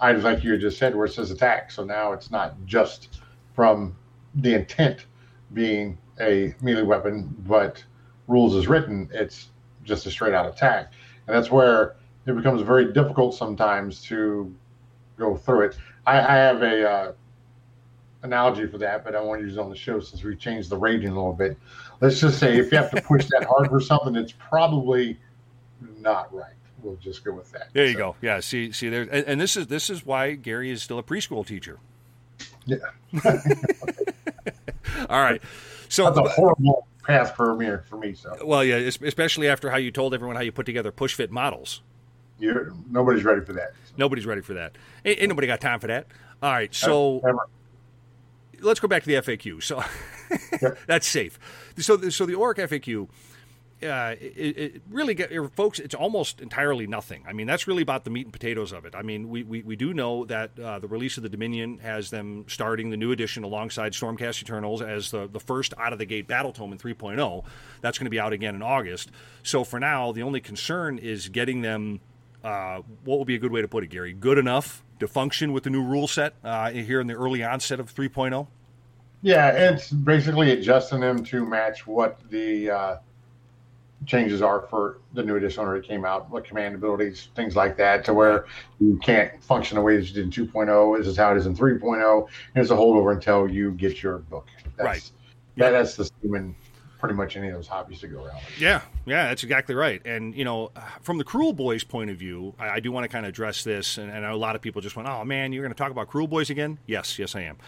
[0.00, 1.70] items like you just said, where it says attack.
[1.70, 3.20] So now it's not just
[3.54, 3.96] from
[4.36, 5.06] the intent
[5.52, 7.82] being a melee weapon, but
[8.28, 9.08] rules is written.
[9.12, 9.48] It's
[9.84, 10.92] just a straight out attack,
[11.26, 14.54] and that's where it becomes very difficult sometimes to
[15.18, 15.78] go through it.
[16.06, 17.12] I, I have a uh,
[18.22, 20.70] analogy for that, but I want to use it on the show since we changed
[20.70, 21.56] the rating a little bit.
[22.00, 25.18] Let's just say if you have to push that hard for something, it's probably
[25.98, 26.54] not right.
[26.82, 27.68] We'll just go with that.
[27.72, 28.16] There you So, go.
[28.20, 28.40] Yeah.
[28.40, 31.46] See, see there, and, and this is this is why Gary is still a preschool
[31.46, 31.78] teacher.
[32.64, 32.76] Yeah,
[35.08, 35.40] All right.
[35.88, 37.70] So, that's a horrible path for me.
[37.88, 40.90] For me, so well, yeah, especially after how you told everyone how you put together
[40.92, 41.82] push fit models.
[42.42, 43.72] You nobody's ready for that.
[43.96, 44.76] Nobody's ready for that.
[45.04, 46.06] Ain't, ain't nobody got time for that.
[46.42, 46.74] All right.
[46.74, 47.48] So Ever.
[48.60, 49.62] let's go back to the FAQ.
[49.62, 49.82] So
[50.86, 51.38] that's safe.
[51.78, 53.08] So, the, so the ORC FAQ,
[53.82, 57.24] uh, it, it really, get, folks, it's almost entirely nothing.
[57.26, 58.94] I mean, that's really about the meat and potatoes of it.
[58.94, 62.10] I mean, we, we, we do know that uh, the release of the Dominion has
[62.10, 66.06] them starting the new edition alongside Stormcast Eternals as the, the first out of the
[66.06, 67.44] gate battle tome in 3.0.
[67.80, 69.10] That's going to be out again in August.
[69.42, 72.00] So for now, the only concern is getting them.
[72.42, 74.12] Uh, what would be a good way to put it, Gary?
[74.12, 77.80] Good enough to function with the new rule set uh, here in the early onset
[77.80, 78.02] of oh?
[78.02, 78.46] 3.0?
[79.22, 82.96] Yeah, it's basically adjusting them to match what the uh,
[84.06, 87.76] changes are for the new edition when it came out, what command abilities, things like
[87.76, 88.46] that, to where
[88.80, 90.98] you can't function the way that you did in 2.0.
[90.98, 94.18] This is how it is in 3.0, and it's a holdover until you get your
[94.18, 94.48] book.
[94.76, 95.10] That's, Right.
[95.56, 96.54] That, that's the in
[97.02, 98.40] pretty much any of those hobbies to go around.
[98.58, 100.00] Yeah, yeah, that's exactly right.
[100.06, 103.26] And you know, from the Kruleboyz point of view, I, I do want to kind
[103.26, 103.98] of address this.
[103.98, 106.08] And, and a lot of people just went, "Oh man, you're going to talk about
[106.08, 107.58] Kruleboyz again?" Yes, yes, I am.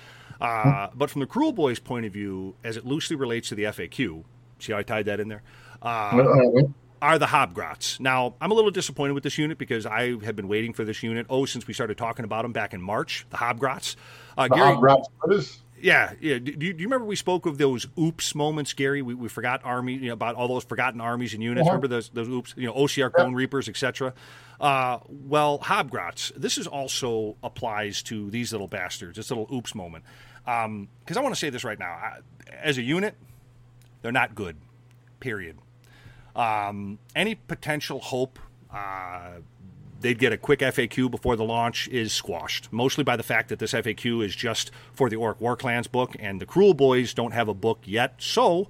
[0.41, 4.23] Uh, but from the Kruleboyz point of view, as it loosely relates to the FAQ,
[4.61, 5.43] see how I tied that in there.
[5.83, 6.63] Uh, Uh,
[7.03, 8.01] are the Hobgrots.
[8.01, 11.03] Now, I'm a little disappointed with this unit because I have been waiting for this
[11.03, 11.27] unit.
[11.29, 13.97] Oh, since we started talking about them back in March, the Hobgrots.
[14.39, 16.39] Uh, the Gary, Hobgrots, what is yeah, yeah.
[16.39, 19.03] Do, do you do you remember we spoke of those oops moments, Gary?
[19.03, 21.67] We, we forgot army, you know, about all those forgotten armies and units.
[21.67, 21.77] Uh-huh.
[21.77, 24.15] Remember those those oops, you know, Ossiarch Bonereapers, etc.
[24.59, 26.33] Uh, well, Hobgrots.
[26.37, 29.17] This is also applies to these little bastards.
[29.17, 30.05] This little oops moment.
[30.45, 31.91] Because I want to say this right now.
[31.91, 32.19] I,
[32.63, 33.15] as a unit,
[34.01, 34.57] they're not good.
[35.21, 35.59] Period.
[36.35, 38.39] Um, any potential hope
[38.73, 39.41] uh,
[40.05, 43.59] they'd get a quick FAQ before the launch is squashed, mostly by the fact that
[43.59, 47.49] this FAQ is just for the Orc War Clans book, and the Kruleboyz don't have
[47.49, 48.15] a book yet.
[48.19, 48.69] So,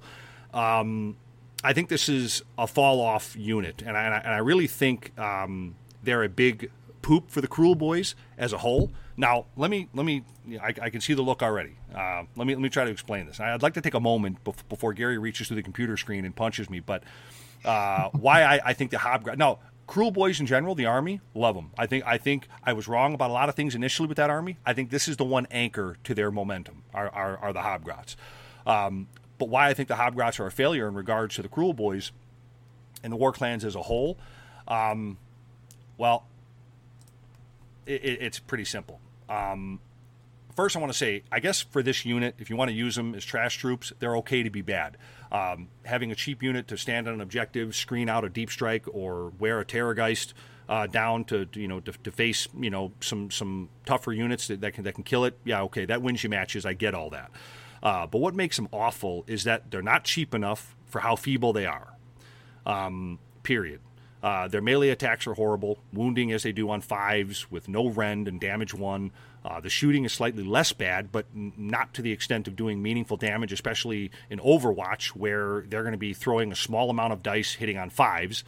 [0.53, 1.17] um,
[1.61, 5.75] I think this is a fall off unit, and I, and I really think um,
[6.01, 6.71] they're a big
[7.01, 8.93] poop for the Kruleboyz as a whole.
[9.17, 10.23] Now, let me let me.
[10.61, 11.75] I, I can see the look already.
[11.93, 13.41] Uh, let me let me try to explain this.
[13.41, 16.33] I'd like to take a moment bef- before Gary reaches through the computer screen and
[16.33, 16.79] punches me.
[16.79, 17.03] But
[17.65, 19.37] uh, why I, I think the Hobgoblin.
[19.37, 21.71] No, Kruleboyz in general, the Army, love them.
[21.77, 24.29] I think I think I was wrong about a lot of things initially with that
[24.29, 24.57] Army.
[24.65, 26.83] I think this is the one anchor to their momentum.
[26.93, 28.15] Are are, are the Hobgrots.
[28.65, 32.11] Um, but why I think the Hobgrots are a failure in regards to the Kruleboyz
[33.03, 34.17] and the War Clans as a whole.
[34.67, 35.17] Um,
[35.97, 36.25] well,
[37.85, 38.99] it, it's pretty simple.
[39.29, 39.79] Um,
[40.55, 42.95] first, I want to say, I guess for this unit, if you want to use
[42.95, 44.97] them as trash troops, they're okay to be bad.
[45.31, 48.85] Um, having a cheap unit to stand on an objective, screen out a deep strike,
[48.87, 50.33] or wear a Terrorgeist
[50.69, 54.61] uh, down to, you know to, to, face you know some some tougher units that,
[54.61, 55.37] that can that can kill it.
[55.43, 56.65] Yeah, okay, that wins you matches.
[56.65, 57.31] I get all that.
[57.83, 61.53] Uh, but what makes them awful is that they're not cheap enough for how feeble
[61.53, 61.93] they are.
[62.65, 63.79] Um, period.
[64.25, 68.27] Uh, their melee attacks are horrible, wounding as they do on fives with no rend
[68.27, 69.11] and damage one.
[69.45, 72.81] Uh, the shooting is slightly less bad, but n- not to the extent of doing
[72.81, 77.21] meaningful damage, especially in Overwatch, where they're going to be throwing a small amount of
[77.21, 78.43] dice hitting on fives.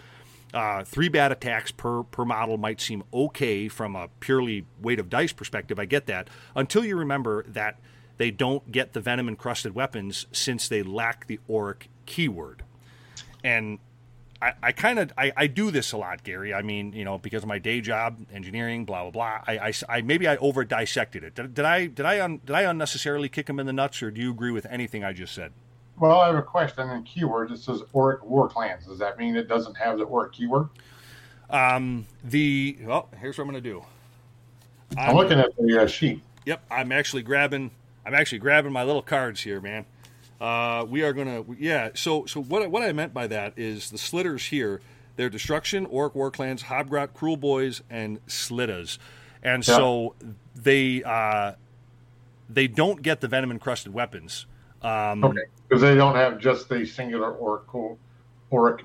[0.51, 5.11] Uh, three bad attacks per per model might seem okay from a purely weight of
[5.11, 5.77] dice perspective.
[5.77, 7.79] I get that until you remember that
[8.17, 12.63] they don't get the venom encrusted weapons since they lack the Orruk keyword.
[13.43, 13.77] And
[14.41, 16.53] I, I kind of I, I, do this a lot, Gary.
[16.53, 19.41] I mean, you know, because of my day job, engineering, blah blah blah.
[19.47, 21.35] I, I, I maybe I over dissected it.
[21.35, 24.11] Did, did I did I un, did I unnecessarily kick him in the nuts, or
[24.11, 25.53] do you agree with anything I just said?
[25.99, 27.51] Well, I have a question in keyword.
[27.51, 28.85] It says Orruk War Clans.
[28.85, 30.69] Does that mean it doesn't have the Orruk keyword?
[31.49, 33.83] Um, the well, here's what I'm going to do.
[34.97, 36.21] I'm, I'm, looking at the uh, sheet.
[36.45, 37.71] Yep, I'm actually grabbing.
[38.05, 39.85] I'm actually grabbing my little cards here, man.
[40.39, 41.89] Uh, we are going to, yeah.
[41.95, 44.81] So, so what, what I meant by that is the Slittaz here.
[45.15, 48.99] They're destruction, Orruk war clans, Hobgrot, Kruleboyz, and Slittaz,
[49.41, 49.75] and yeah.
[49.75, 50.15] so
[50.55, 51.53] they uh,
[52.49, 54.45] they don't get the venom encrusted weapons.
[54.83, 57.97] Um, okay, because they don't have just the singular Oracle,
[58.51, 58.81] Orruk.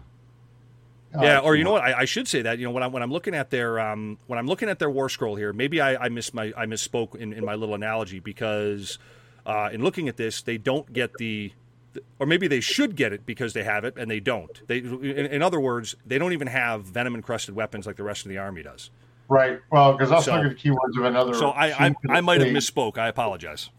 [1.15, 1.83] Uh, yeah, or you know what?
[1.83, 4.17] I, I, should say that you know when I'm when I'm looking at their um,
[4.27, 7.15] when I'm looking at their war scroll here, maybe I, I miss my I misspoke
[7.15, 8.99] in, in my little analogy because
[9.47, 11.53] uh, in looking at this, they don't get the,
[12.19, 14.67] or maybe they should get it because they have it and they don't.
[14.67, 18.25] They, in, in other words, they don't even have venom encrusted weapons like the rest
[18.25, 18.91] of the army does.
[19.29, 19.61] Right.
[19.71, 21.35] Well, because I'll so, look at the keywords of another.
[21.35, 22.99] So I, I, I might have misspoke.
[22.99, 23.71] I apologize.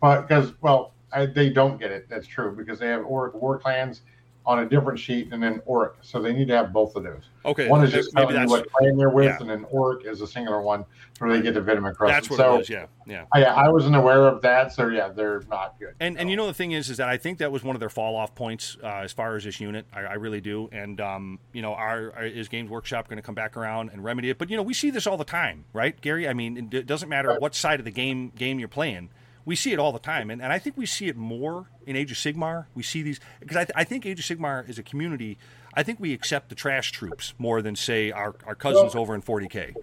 [0.00, 2.08] But because well, I, they don't get it.
[2.08, 4.02] That's true because they have Orruk war clans
[4.46, 5.94] on a different sheet and then Orruk.
[6.02, 7.24] So they need to have both of those.
[7.44, 7.68] Okay.
[7.68, 9.38] One is just telling you what clan they're with, yeah.
[9.40, 10.84] and then Orruk is a singular one
[11.18, 12.16] where they get the venom encrusted.
[12.16, 12.70] That's what so, it is.
[12.70, 13.24] Yeah, yeah.
[13.32, 15.94] I, I wasn't aware of that, so yeah, they're not good.
[15.98, 16.20] And so.
[16.20, 17.88] and you know the thing is, is that I think that was one of their
[17.88, 19.86] fall off points uh, as far as this unit.
[19.92, 20.68] I, I really do.
[20.70, 24.04] And um, you know, our, our is Games Workshop going to come back around and
[24.04, 24.38] remedy it?
[24.38, 26.28] But you know, we see this all the time, right, Gary?
[26.28, 27.40] I mean, it doesn't matter right.
[27.40, 29.10] what side of the game game you're playing
[29.46, 31.96] we see it all the time, and, and I think we see it more in
[31.96, 32.66] Age of Sigmar.
[32.74, 35.38] We see these because I, th- I think Age of Sigmar is a community.
[35.72, 39.14] I think we accept the trash troops more than say our, our cousins well, over
[39.14, 39.74] in 40k.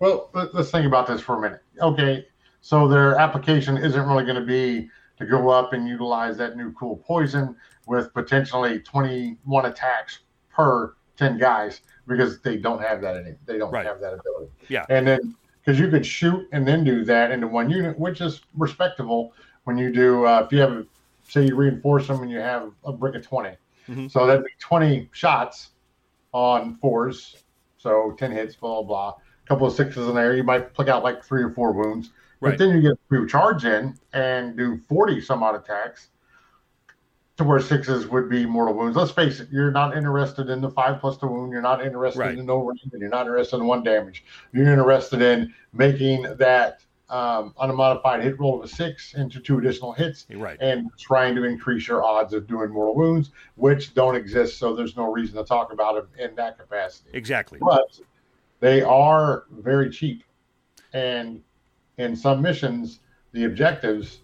[0.00, 1.62] Well, let's think about this for a minute.
[1.80, 2.26] Okay,
[2.60, 6.72] so their application isn't really going to be to go up and utilize that new
[6.72, 7.54] cool poison
[7.86, 10.18] with potentially 21 attacks
[10.50, 13.86] per 10 guys because they don't have that any they don't right.
[13.86, 14.50] have that ability.
[14.68, 14.84] Yeah.
[14.90, 15.36] And then
[15.66, 19.76] because you could shoot and then do that into one unit, which is respectable when
[19.76, 20.24] you do.
[20.24, 20.86] Uh, if you have,
[21.28, 24.06] say, you reinforce them and you have a brick of 20 mm-hmm.
[24.06, 25.70] so that'd be twenty shots
[26.32, 27.42] on fours,
[27.78, 29.08] so ten hits, blah blah blah.
[29.08, 32.10] A couple of sixes in there, you might pluck out like three or four wounds.
[32.40, 32.50] Right.
[32.50, 36.10] But then you get to charge in and do forty some odd attacks
[37.36, 38.96] to where sixes would be mortal wounds.
[38.96, 41.52] Let's face it, you're not interested in the five plus the wound.
[41.52, 42.38] You're not interested right.
[42.38, 44.24] in no range, and you're not interested in one damage.
[44.52, 49.92] You're interested in making that um, unmodified hit roll of a six into two additional
[49.92, 50.56] hits, right.
[50.60, 54.58] and trying to increase your odds of doing mortal wounds, which don't exist.
[54.58, 57.10] So there's no reason to talk about them in that capacity.
[57.12, 57.58] Exactly.
[57.60, 58.00] But
[58.60, 60.24] they are very cheap,
[60.94, 61.42] and
[61.98, 63.00] in some missions,
[63.32, 64.20] the objectives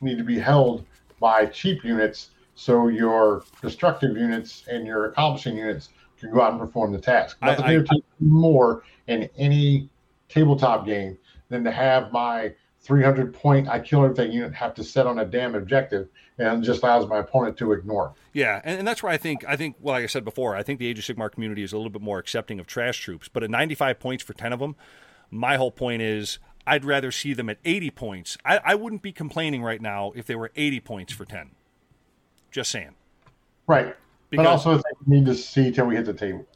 [0.00, 0.86] need to be held
[1.20, 6.60] by cheap units so your destructive units and your accomplishing units can go out and
[6.60, 7.36] perform the task.
[7.42, 9.88] Nothing I, I, more in any
[10.28, 15.06] tabletop game than to have my 300 point I kill everything unit have to set
[15.06, 18.12] on a damn objective and just allows my opponent to ignore.
[18.32, 20.62] Yeah, and, and that's where I think I think well, like I said before, I
[20.62, 23.28] think the Age of Sigmar community is a little bit more accepting of trash troops.
[23.28, 24.76] But at 95 points for 10 of them,
[25.30, 28.38] my whole point is I'd rather see them at 80 points.
[28.44, 31.52] I, I wouldn't be complaining right now if they were 80 points for 10.
[32.54, 32.94] Just saying.
[33.66, 33.96] Right.
[34.30, 36.46] Because, but also, I we need to see till we hit the table.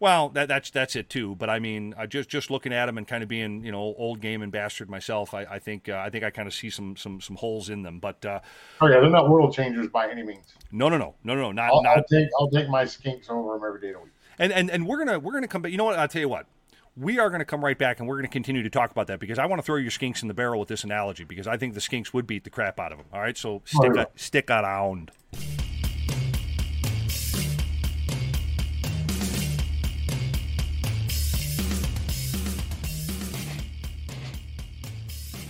[0.00, 1.34] Well, that, that's that's it too.
[1.34, 3.94] But I mean, uh, just just looking at them and kind of being you know
[3.98, 6.70] old game and bastard myself, I, I think uh, I think I kind of see
[6.70, 7.98] some some some holes in them.
[7.98, 8.40] But uh,
[8.80, 10.54] oh yeah, they're not world changers by any means.
[10.70, 11.70] No, no, no, no, no, not.
[11.70, 11.98] I'll, not...
[11.98, 14.12] I'll take I'll take my skinks over them every day of the week.
[14.38, 15.70] And and and we're gonna we're gonna come back.
[15.70, 15.98] You know what?
[15.98, 16.46] I'll tell you what.
[16.94, 19.06] We are going to come right back and we're going to continue to talk about
[19.06, 21.46] that because I want to throw your skinks in the barrel with this analogy because
[21.46, 23.06] I think the skinks would beat the crap out of them.
[23.14, 24.02] All right, so stick, oh, yeah.
[24.02, 25.10] a, stick around.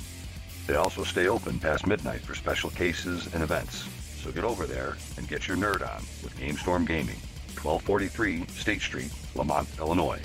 [0.65, 3.87] They also stay open past midnight for special cases and events.
[4.21, 7.19] So get over there and get your nerd on with GameStorm Gaming,
[7.61, 10.19] 1243 State Street, Lemont, Illinois.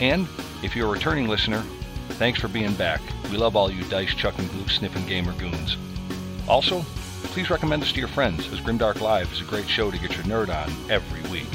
[0.00, 0.28] And
[0.62, 1.62] if you're a returning listener,
[2.10, 3.00] thanks for being back.
[3.30, 5.76] We love all you dice chucking, glue sniffing gamer goons.
[6.48, 6.82] Also,
[7.24, 10.14] please recommend us to your friends, as Grimdark Live is a great show to get
[10.14, 11.48] your nerd on every week.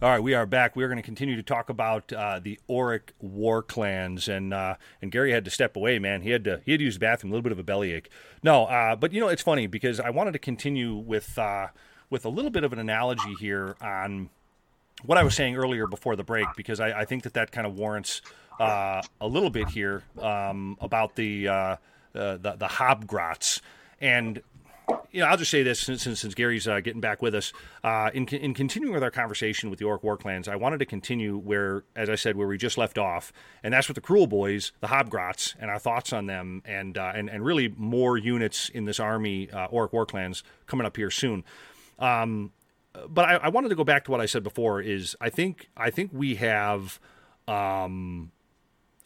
[0.03, 0.77] All right, we are back.
[0.77, 5.11] We're going to continue to talk about uh, the Orruk war clans, and uh, and
[5.11, 5.99] Gary had to step away.
[5.99, 7.63] Man, he had to he had to use the bathroom, a little bit of a
[7.63, 8.11] bellyache.
[8.43, 11.69] No, uh, but you know it's funny because I wanted to continue with uh,
[12.11, 14.29] with a little bit of an analogy here on
[15.07, 17.67] what I was saying earlier before the break, because I, I think that that kind
[17.67, 18.23] of warrants
[18.61, 21.77] uh, a little bit here um, about the, uh,
[22.13, 23.61] the the Hobgrots
[24.01, 24.43] and
[25.11, 27.53] you know, I'll just say this since, since, Gary's uh, getting back with us.
[27.83, 30.87] Uh, in, in continuing with our conversation with the Orruk War Clans, I wanted to
[30.87, 33.33] continue where, as I said, where we just left off,
[33.63, 37.29] and that's with the Kruleboyz, the Hobgrots, and our thoughts on them, and uh, and
[37.29, 41.45] and really more units in this army, uh, Orruk War Clans, coming up here soon.
[41.99, 42.53] Um,
[43.09, 44.81] but I, I, wanted to go back to what I said before.
[44.81, 46.99] Is I think I think we have.
[47.49, 48.33] Um,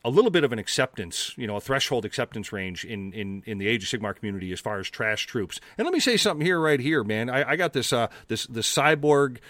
[0.02, 3.58] a little bit of an acceptance, you know, a threshold acceptance range in, in, in
[3.58, 5.60] the Age of Sigmar community as far as trash troops.
[5.76, 7.28] And let me say something here, right here, man.
[7.28, 9.40] I, I got this uh, this the cyborg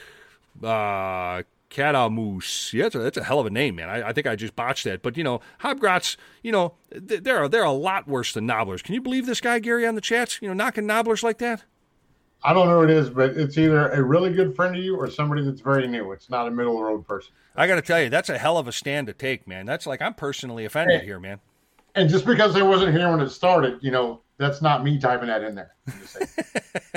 [0.62, 2.72] uh, Catamoose.
[2.72, 3.88] Yeah, that's a, that's a hell of a name, man.
[3.88, 5.02] I, I, think I just botched that.
[5.02, 8.82] But, you know, Hobgrots, you know, they're, they're a lot worse than Nobblers.
[8.82, 10.42] Can you believe this guy, Gary, on the chats?
[10.42, 11.62] You know, knocking Nobblers like that?
[12.42, 14.96] I don't know who it is, but it's either a really good friend of you
[14.96, 16.12] or somebody that's very new.
[16.12, 17.32] It's not a middle of the road person.
[17.54, 19.66] I got to tell you, that's a hell of a stand to take, man.
[19.66, 21.40] That's like I'm personally offended here, man.
[21.94, 25.28] And just because I wasn't here when it started, you know, that's not me typing
[25.28, 25.74] that in there.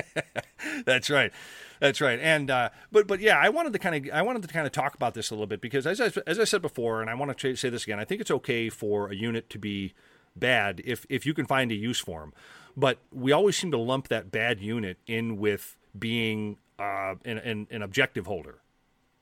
[0.86, 1.32] that's right.
[1.80, 2.20] That's right.
[2.22, 4.72] And uh, but but yeah, I wanted to kind of I wanted to kind of
[4.72, 7.16] talk about this a little bit because as I, as I said before, and I
[7.16, 9.94] want to say this again, I think it's okay for a unit to be
[10.36, 12.34] bad if if you can find a use for them.
[12.76, 17.68] But we always seem to lump that bad unit in with being uh, an, an,
[17.70, 18.60] an objective holder.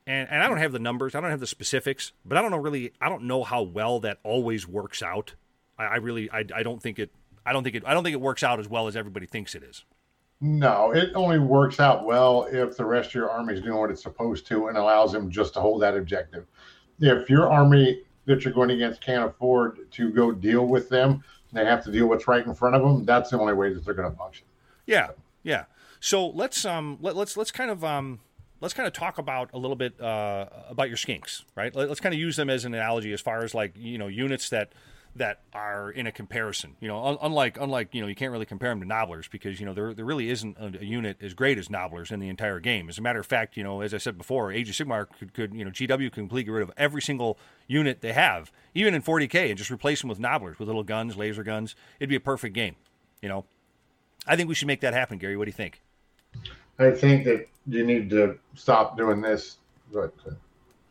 [0.08, 2.52] And, and I don't have the numbers, I don't have the specifics, but I don't
[2.52, 5.36] know really, I don't know how well that always works out.
[5.78, 7.12] I, I really, I, I don't think it,
[7.45, 9.54] I don't think it, I don't think it works out as well as everybody thinks
[9.54, 9.84] it is.
[10.39, 13.91] No, it only works out well if the rest of your army is doing what
[13.91, 16.47] it's supposed to and allows them just to hold that objective.
[16.99, 21.24] If your army that you're going against can't afford to go deal with them,
[21.54, 23.06] they have to deal with what's right in front of them.
[23.06, 24.45] That's the only way that they're going to function.
[24.86, 25.10] Yeah,
[25.43, 25.66] yeah.
[25.99, 28.20] So let's um let, let's let's kind of um
[28.62, 31.76] let's kind of talk about a little bit uh, about your skinks, right?
[31.76, 34.08] Let, us kind of use them as an analogy as far as like you know
[34.08, 34.72] units that
[35.16, 36.76] that are in a comparison.
[36.80, 39.59] You know, un- unlike unlike you know you can't really compare them to Nobblers because
[39.59, 42.30] you know there there really isn't a, a, unit as great as Nobblers in the
[42.30, 42.88] entire game.
[42.89, 45.34] As a matter of fact, you know as I said before, Age of Sigmar could,
[45.34, 47.38] could you know GW can completely get rid of every single
[47.68, 51.18] unit they have, even in 40k, and just replace them with Nobblers with little guns,
[51.18, 51.76] laser guns.
[51.99, 52.76] It'd be a perfect game.
[53.22, 53.45] You know,
[54.28, 55.38] I think we should make that happen, Gary.
[55.38, 55.82] What do you think?
[56.80, 59.57] I think that you need to stop doing this.
[59.93, 60.32] But, uh,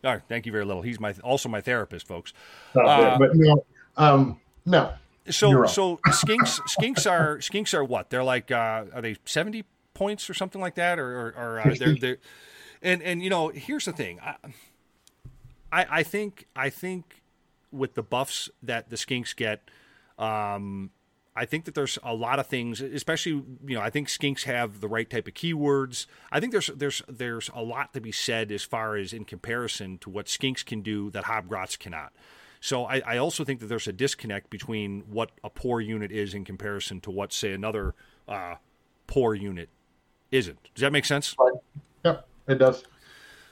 [0.05, 0.83] all right, thank you very little.
[0.83, 2.33] He's my also my therapist, folks.
[2.75, 3.65] Uh, but no,
[3.97, 4.93] um, no.
[5.29, 8.11] So so skinks skinks are skinks are what?
[8.11, 9.65] They're like uh, are they seventy
[9.95, 12.17] points or something like that, or, or, or uh, they're, they're
[12.83, 14.19] and and you know here's the thing.
[14.21, 14.35] I,
[15.71, 17.23] I I think I think
[17.71, 19.71] with the buffs that the skinks get,
[20.19, 20.91] um,
[21.37, 23.33] I think that there's a lot of things, especially
[23.65, 26.07] you know, I think skinks have the right type of keywords.
[26.33, 29.99] I think there's there's there's a lot to be said as far as in comparison
[29.99, 32.13] to what skinks can do that hobgrots cannot.
[32.61, 36.35] So I, I also think that there's a disconnect between what a poor unit is
[36.35, 37.95] in comparison to what say another
[38.29, 38.57] uh,
[39.07, 39.69] poor unit
[40.31, 40.59] isn't.
[40.75, 41.35] Does that make sense?
[41.39, 41.53] Right.
[42.05, 42.85] Yep, it does.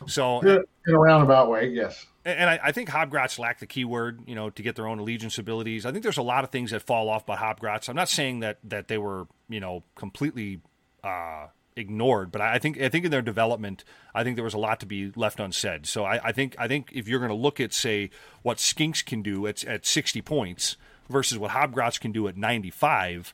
[0.07, 2.07] So in a roundabout way, yes
[2.37, 5.39] and I, I, think Hobgrots lack the keyword, you know, to get their own allegiance
[5.39, 5.87] abilities.
[5.87, 7.89] I think there's a lot of things that fall off by Hobgrots.
[7.89, 10.61] I'm not saying that that they were, you know, completely
[11.03, 11.47] uh,
[11.79, 14.81] ignored, but I think I think in their development, I think there was a lot
[14.81, 15.87] to be left unsaid.
[15.87, 18.11] So I, I think I think if you're going to look at say
[18.43, 20.77] what Skinks can do at at 60 points
[21.09, 23.33] versus what Hobgrots can do at 95,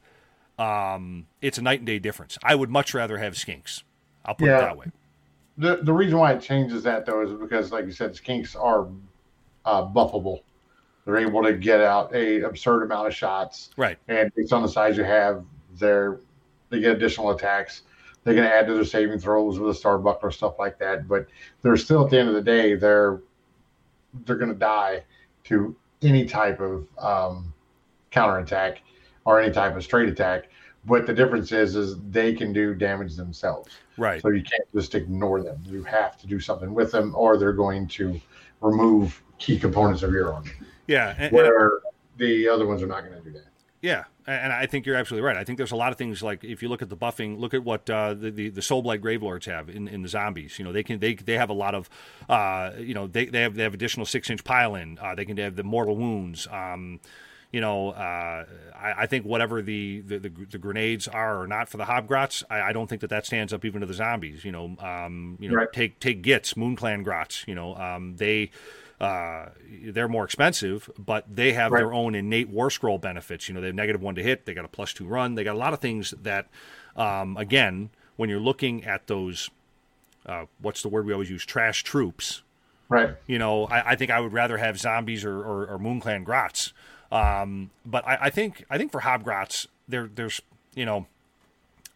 [0.59, 2.39] um, it's a night and day difference.
[2.43, 3.83] I would much rather have Skinks.
[4.25, 4.59] I'll put yeah.
[4.59, 4.87] it that way
[5.59, 8.89] the the reason why it changes that though is because, like you said, skinks are
[9.65, 10.41] uh, buffable.
[11.05, 13.99] They're able to get out a absurd amount of shots, right?
[14.09, 15.45] And based on the size you have,
[15.79, 16.19] they're
[16.71, 17.83] they get additional attacks.
[18.25, 21.07] They can add to their saving throws with a star buckler stuff like that.
[21.07, 21.27] But
[21.63, 23.21] they're still at the end of the day, they're
[24.25, 25.05] they're going to die
[25.45, 27.53] to any type of um,
[28.11, 28.83] counterattack
[29.25, 30.49] or any type of straight attack.
[30.87, 33.71] But the difference is, is they can do damage themselves.
[33.97, 34.21] Right.
[34.21, 35.59] So you can't just ignore them.
[35.67, 38.21] You have to do something with them, or they're going to
[38.61, 40.51] remove key components of your army.
[40.87, 41.15] Yeah.
[41.19, 41.81] And, where and,
[42.19, 43.49] the other ones are not going to do that.
[43.81, 45.37] Yeah, and I think you're absolutely right.
[45.37, 47.53] I think there's a lot of things like if you look at the buffing, look
[47.53, 50.59] at what uh, the, the the Soulblight Gravelords have in, in the zombies.
[50.59, 51.91] You know, they can they they have a lot of,
[52.29, 54.99] uh, you know, they, they have they have additional six inch pile in.
[54.99, 56.47] Uh, they can have the mortal wounds.
[56.51, 57.01] Um,
[57.53, 61.69] you know, uh, I, I, think whatever the, the, the, the, grenades are or not
[61.69, 64.45] for the Hobgrots, I, I, don't think that that stands up even to the zombies.
[64.45, 65.73] You know, um, you know, right.
[65.73, 67.45] take take Gits, Moonclan Grots.
[67.47, 68.51] You know, um, they
[69.05, 69.51] uh,
[69.87, 71.81] they're more expensive, but they have right.
[71.81, 73.49] their own innate War Scroll benefits.
[73.49, 75.45] You know, they have negative one to hit, they got a plus two run, they
[75.45, 76.49] got a lot of things that,
[76.97, 79.51] um, again, when you're looking at those,
[80.27, 82.43] uh, what's the word we always use, trash troops.
[82.89, 83.17] Right.
[83.27, 86.73] You know, I, I think I would rather have zombies or, or, or Moonclan Grots
[87.15, 90.43] um, but I, I, think I think for Hobgrots, there there's
[90.75, 91.07] you know.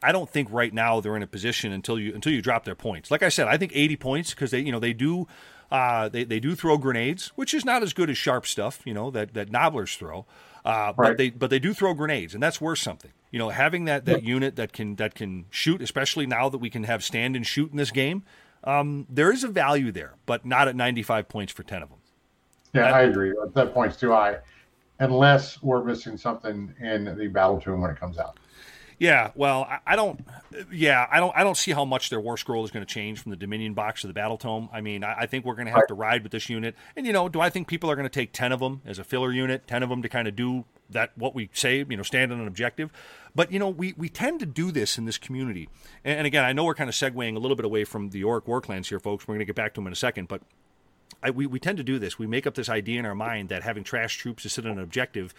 [0.01, 2.77] I don't think right now they're in a position until you until you drop their
[2.77, 3.11] points.
[3.11, 5.27] Like I said, I think 80 points because they you know they do
[5.71, 8.95] uh, they they do throw grenades, which is not as good as sharp stuff, you
[8.95, 10.27] know that that Nobblers throw.
[10.65, 11.11] Uh, right.
[11.11, 13.13] But they but they do throw grenades, and that's worth something.
[13.31, 16.71] You know, having that that unit that can that can shoot, especially now that we
[16.71, 18.25] can have stand and shoot in this game,
[18.65, 21.99] um, there is a value there, but not at 95 points for 10 of them.
[22.75, 23.35] Yeah, that, I agree.
[23.55, 24.39] That point's too high
[25.01, 28.39] unless we're missing something in the battletome when it comes out.
[28.99, 30.25] Yeah, well, I, I, don't.
[30.73, 31.33] Yeah, I don't.
[31.37, 33.73] I don't see how much their war scroll is going to change from the Dominion
[33.75, 34.69] box to the battle tome.
[34.73, 35.89] I mean, I, I think we're going to have right.
[35.89, 36.75] to ride with this unit.
[36.97, 38.99] And you know, do I think people are going to take ten of them as
[38.99, 41.97] a filler unit, ten of them to kind of do that what we say, you
[41.97, 42.91] know, stand on an objective?
[43.37, 45.69] But you know, we we tend to do this in this community.
[46.05, 48.25] And, and again, I know we're kind of segueing a little bit away from the
[48.25, 49.29] Orc War Clans here, folks.
[49.29, 50.43] We're going to get back to them in a second, but
[51.23, 52.19] I, we, we tend to do this.
[52.19, 54.73] We make up this idea in our mind that having trash troops to sit on
[54.73, 55.35] an objective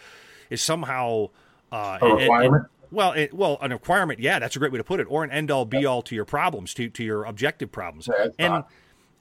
[0.49, 1.29] is somehow
[1.71, 2.67] uh, a requirement.
[2.91, 4.19] Well, it, well, an requirement.
[4.19, 5.07] Yeah, that's a great way to put it.
[5.09, 8.09] Or an end all be all to your problems, to to your objective problems.
[8.11, 8.69] Yeah, and not.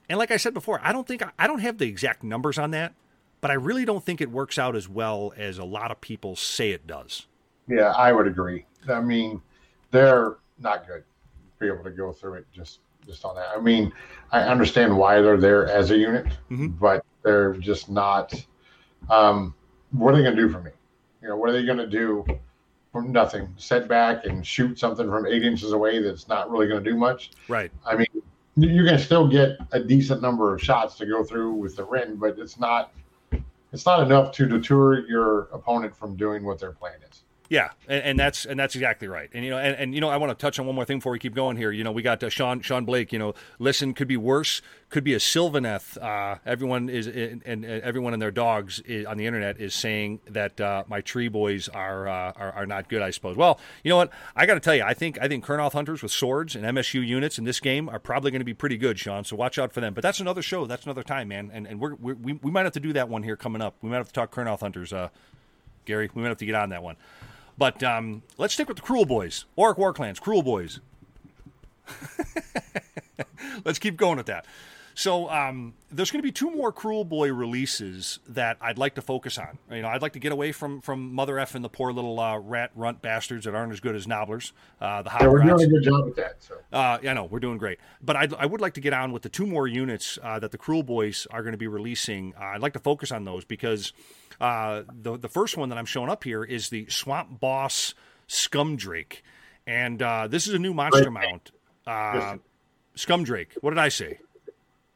[0.09, 2.71] and like I said before, I don't think I don't have the exact numbers on
[2.71, 2.93] that,
[3.41, 6.35] but I really don't think it works out as well as a lot of people
[6.35, 7.27] say it does.
[7.67, 8.65] Yeah, I would agree.
[8.87, 9.41] I mean,
[9.91, 11.03] they're not good.
[11.03, 13.49] to Be able to go through it just just on that.
[13.55, 13.91] I mean,
[14.31, 16.67] I understand why they're there as a unit, mm-hmm.
[16.67, 18.33] but they're just not.
[19.09, 19.53] Um,
[19.91, 20.71] what are they going to do for me?
[21.21, 22.25] You know, what are they going to do
[22.91, 23.53] from nothing?
[23.57, 26.97] Set back and shoot something from eight inches away that's not really going to do
[26.97, 27.31] much.
[27.47, 27.71] Right.
[27.85, 28.07] I mean,
[28.55, 32.19] you can still get a decent number of shots to go through with the rend,
[32.19, 32.91] but it's not.
[33.71, 37.21] It's not enough to deter your opponent from doing what their plan is.
[37.49, 39.27] Yeah, and, and, that's and that's exactly right.
[39.33, 40.99] And you know, and, and you know, I want to touch on one more thing
[40.99, 41.71] before we keep going here.
[41.71, 43.11] You know, we got uh, Sean Sean Blake.
[43.11, 44.61] You know, listen, could be worse.
[44.89, 45.97] Could be a Sylvaneth.
[45.97, 50.61] Uh, everyone is and, everyone and their dogs is, on the internet is saying that
[50.61, 53.01] uh, my tree boys are, uh, are, are not good.
[53.01, 53.35] I suppose.
[53.35, 54.11] Well, you know what?
[54.35, 57.05] I got to tell you, I think I think Kurnoth hunters with swords and MSU
[57.05, 59.23] units in this game are probably going to be pretty good, Sean.
[59.23, 59.95] So watch out for them.
[59.95, 60.67] But that's another show.
[60.67, 61.49] That's another time, man.
[61.51, 63.75] And and we're, we're, we we might have to do that one here coming up.
[63.81, 64.93] We might have to talk Kurnoth hunters.
[64.93, 65.09] Uh,
[65.85, 66.95] Gary, we might have to get on that one.
[67.59, 69.43] But um, let's stick with the Kruleboyz.
[69.57, 70.79] Orc War Clans, Kruleboyz.
[73.65, 74.45] let's keep going with that.
[74.99, 79.37] So um, there's going to be two more Kruleboy releases that I'd like to focus
[79.37, 79.57] on.
[79.71, 82.19] You know, I'd like to get away from from Mother F and the poor little
[82.19, 84.51] uh, rat runt bastards that aren't as good as Nobblers.
[84.81, 86.43] Uh, the yeah, we're doing a good job with that.
[86.43, 86.55] So.
[86.73, 87.79] Uh, yeah, no, we're doing great.
[88.01, 90.51] But I'd, I would like to get on with the two more units uh, that
[90.51, 92.33] the Kruleboyz are going to be releasing.
[92.37, 93.93] Uh, I'd like to focus on those because
[94.41, 97.93] uh, the the first one that I'm showing up here is the Swamp Boss
[98.27, 99.21] Skumdrekk,
[99.65, 101.51] and uh, this is a new monster mount.
[101.87, 102.35] Uh,
[102.97, 103.53] Skumdrekk.
[103.61, 104.19] What did I say?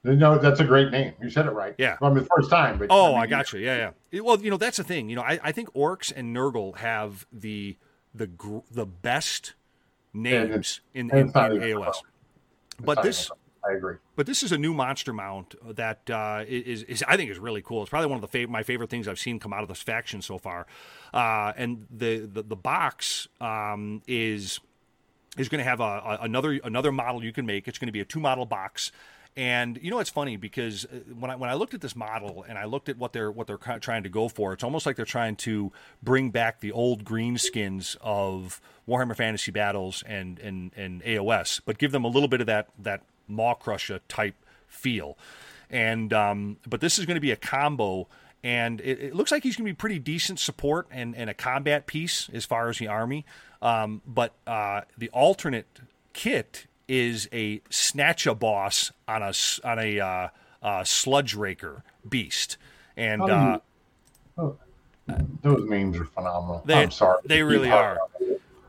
[0.04, 1.14] No, that's a great name.
[1.22, 1.76] You said it right.
[1.78, 1.98] Yeah.
[2.02, 2.78] Well, I mean, the first time.
[2.78, 3.60] But, oh, I, mean, I got you.
[3.60, 4.20] Yeah, yeah.
[4.20, 5.10] Well, you know, that's the thing.
[5.10, 7.78] You know, I, I think Orcs and Nurgle have the
[8.14, 9.54] the gr- the best
[10.14, 11.96] names in, in, in, AOS.
[12.80, 13.32] But this,
[13.66, 13.96] I agree.
[14.16, 17.62] But this is a new monster mount that uh, is, is, I think is really
[17.62, 17.82] cool.
[17.82, 19.82] It's probably one of the fav- my favorite things I've seen come out of this
[19.82, 20.68] faction so far.
[21.14, 24.60] Uh, and the the, the box um, is
[25.38, 27.68] is going to have a, a, another another model you can make.
[27.68, 28.92] It's going to be a two model box.
[29.36, 32.46] And you know it's funny because uh, when I when I looked at this model
[32.48, 34.96] and I looked at what they're what they're trying to go for, it's almost like
[34.96, 35.72] they're trying to
[36.04, 41.80] bring back the old green skins of Warhammer Fantasy Battles and and and AOS, but
[41.80, 44.36] give them a little bit of that that Maw-Krusha type
[44.68, 45.18] feel.
[45.70, 48.08] And um, but this is going to be a combo,
[48.44, 51.34] and it, it looks like he's going to be pretty decent support and, and a
[51.34, 53.26] combat piece as far as the army.
[53.64, 55.80] Um, but uh, the alternate
[56.14, 59.34] kit is a Snatchaboss on a
[59.68, 60.28] on a uh,
[60.62, 62.58] uh, Sludgeraker beast,
[62.98, 63.60] and uh,
[64.38, 64.58] oh,
[65.42, 66.64] those memes are phenomenal.
[66.66, 68.00] They, I'm sorry, they really are.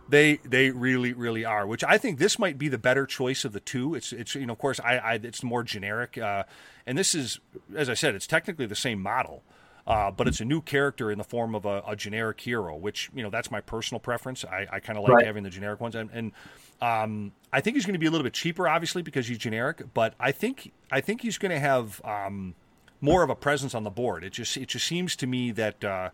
[0.09, 1.67] They they really really are.
[1.67, 3.95] Which I think this might be the better choice of the two.
[3.95, 6.45] It's it's you know of course I, I it's more generic, uh,
[6.87, 7.41] and this is
[7.75, 9.43] as I said it's technically the same model.
[9.87, 13.11] Uh, but it's a new character in the form of a, a, generic hero, which
[13.15, 14.43] you know that's my personal preference.
[14.43, 15.27] I, I kind of like right.
[15.27, 16.33] having the generic ones, and, and
[16.81, 19.83] um, I think he's going to be a little bit cheaper, obviously because he's generic.
[19.95, 22.55] But I think I think he's going to have um,
[23.01, 24.25] more of a presence on the board.
[24.25, 26.11] It just it just seems to me that uh,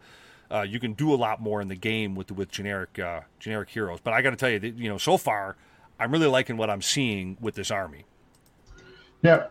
[0.51, 3.71] uh, you can do a lot more in the game with with generic uh, generic
[3.71, 4.01] heroes.
[4.03, 5.57] But I got to tell you, that, you know, so far,
[5.99, 8.05] I'm really liking what I'm seeing with this army.
[9.23, 9.49] Yeah,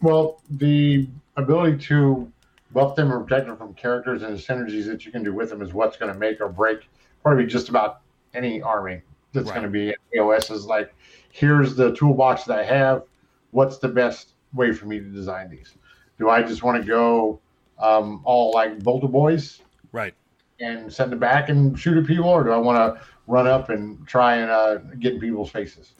[0.00, 2.30] well, the ability to
[2.72, 5.50] buff them or protect them from characters and the synergies that you can do with
[5.50, 6.88] them is what's going to make or break
[7.22, 8.00] probably just about
[8.34, 9.02] any army
[9.32, 9.54] that's right.
[9.54, 10.50] going to be AOS.
[10.50, 10.94] Is like,
[11.30, 13.04] here's the toolbox that I have.
[13.50, 15.74] What's the best way for me to design these?
[16.18, 17.40] Do I just want to go
[17.78, 19.60] um, all like Boltboyz?
[19.92, 20.14] Right
[20.62, 23.68] and send it back and shoot at people, or do I want to run up
[23.68, 25.92] and try and uh, get in people's faces?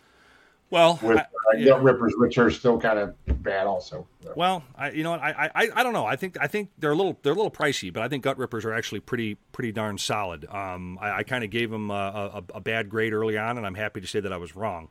[0.73, 1.73] Well, with uh, yeah.
[1.73, 4.07] Gutrippaz, which are still kind of bad, also.
[4.35, 6.07] Well, I, you know what, I, I, I don't know.
[6.07, 8.65] I think I think they're a little they're a little pricey, but I think Gutrippaz
[8.65, 10.47] are actually pretty pretty darn solid.
[10.47, 13.67] Um, I, I kind of gave them a, a, a, bad grade early on, and
[13.67, 14.89] I'm happy to say that I was wrong.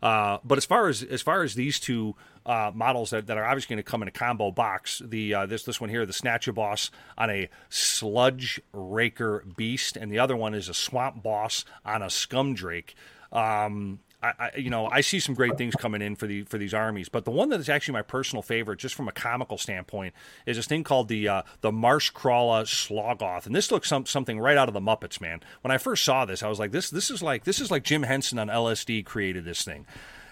[0.00, 2.14] Uh, but as far as as far as these two
[2.46, 5.46] uh, models that, that are obviously going to come in a combo box, the uh,
[5.46, 10.54] this this one here, the Snatchaboss on a Sludge Raker Beast, and the other one
[10.54, 12.90] is a Swamp Boss on a Skumdrekk.
[13.32, 13.98] Um,
[14.38, 17.08] I, you know, I see some great things coming in for the for these armies,
[17.08, 20.14] but the one that is actually my personal favorite, just from a comical standpoint,
[20.46, 24.56] is this thing called the uh, the Marshcrawla Sloggoth, and this looks some, something right
[24.56, 25.40] out of the Muppets, man.
[25.60, 27.84] When I first saw this, I was like, this this is like this is like
[27.84, 29.86] Jim Henson on LSD created this thing,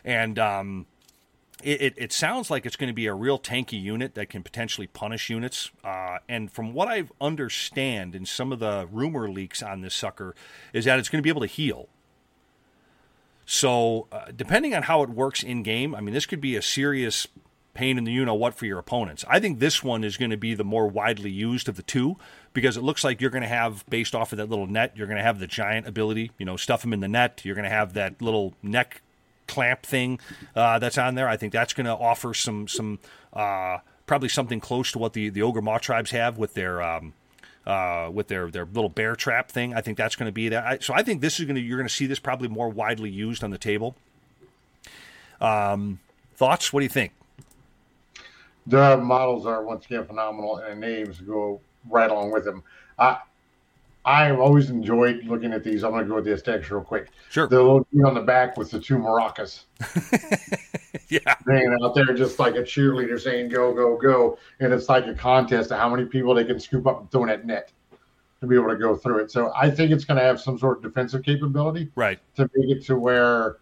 [0.04, 0.86] and um,
[1.62, 4.42] it, it, it, sounds like it's going to be a real tanky unit that can
[4.42, 5.70] potentially punish units.
[5.84, 10.34] Uh, and from what I understand in some of the rumor leaks on this sucker,
[10.72, 11.88] is that it's going to be able to heal.
[13.44, 16.62] So, uh, depending on how it works in game, I mean, this could be a
[16.62, 17.26] serious
[17.74, 19.24] pain in the you know what for your opponents.
[19.28, 22.16] I think this one is going to be the more widely used of the two
[22.52, 25.06] because it looks like you're going to have, based off of that little net, you're
[25.06, 27.40] going to have the giant ability, you know, stuff them in the net.
[27.44, 29.02] You're going to have that little neck
[29.46, 30.20] clamp thing
[30.54, 31.28] uh, that's on there.
[31.28, 32.98] I think that's going to offer some some
[33.32, 37.14] uh, probably something close to what the the Ogor Mawtribes have with their um,
[37.66, 39.74] uh, with their their little bear trap thing.
[39.74, 40.64] I think that's going to be that.
[40.64, 42.68] I, so I think this is going to you're going to see this probably more
[42.68, 43.94] widely used on the table.
[45.40, 46.00] Um,
[46.34, 46.72] thoughts?
[46.72, 47.12] What do you think?
[48.66, 52.62] The models are once again phenomenal, and names go right along with them.
[52.98, 53.18] I
[54.04, 55.84] I've always enjoyed looking at these.
[55.84, 57.10] I'm going to go with the aesthetics real quick.
[57.30, 57.46] Sure.
[57.46, 59.64] The little dude on the back with the two maracas
[61.08, 61.36] yeah.
[61.46, 65.14] hanging out there, just like a cheerleader saying "Go, go, go," and it's like a
[65.14, 67.70] contest of how many people they can scoop up and throw in that net
[68.40, 69.30] to be able to go through it.
[69.30, 72.18] So I think it's going to have some sort of defensive capability Right.
[72.34, 73.58] to make it to where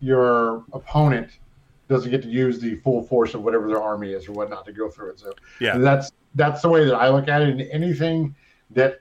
[0.00, 1.38] your opponent
[1.88, 4.72] doesn't get to use the full force of whatever their army is or whatnot to
[4.72, 5.20] go through it.
[5.20, 5.78] So Yeah.
[5.78, 7.48] that's that's the way that I look at it.
[7.48, 8.34] And anything
[8.70, 9.00] that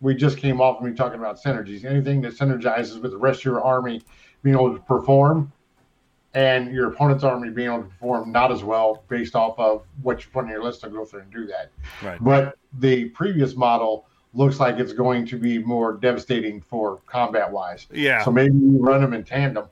[0.00, 3.40] we just came off of me talking about synergies, anything that synergizes with the rest
[3.40, 4.02] of your army
[4.42, 5.52] being able to perform
[6.34, 10.22] and your opponent's army being able to perform not as well based off of what
[10.22, 11.70] you put on your list to go through and do that.
[12.02, 12.22] Right.
[12.22, 17.86] But the previous model looks like it's going to be more devastating for combat wise.
[17.90, 18.22] Yeah.
[18.22, 19.66] So maybe you run them in tandem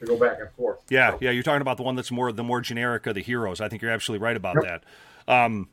[0.00, 0.80] to go back and forth.
[0.90, 3.22] Yeah, So, yeah, you're talking about the one that's more the more generic of the
[3.22, 3.60] heroes.
[3.60, 4.84] I think you're absolutely right about that.
[5.26, 5.68] Um,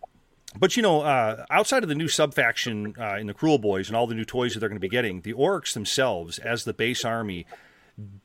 [0.57, 3.95] but you know, uh, outside of the new sub faction uh, in the Kruleboyz and
[3.95, 6.73] all the new toys that they're going to be getting, the orcs themselves, as the
[6.73, 7.45] base army,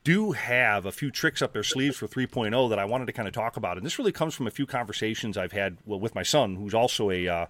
[0.03, 3.29] do have a few tricks up their sleeves for 3.0 that I wanted to kind
[3.29, 3.77] of talk about.
[3.77, 7.11] And this really comes from a few conversations I've had with my son, who's also
[7.11, 7.47] a uh,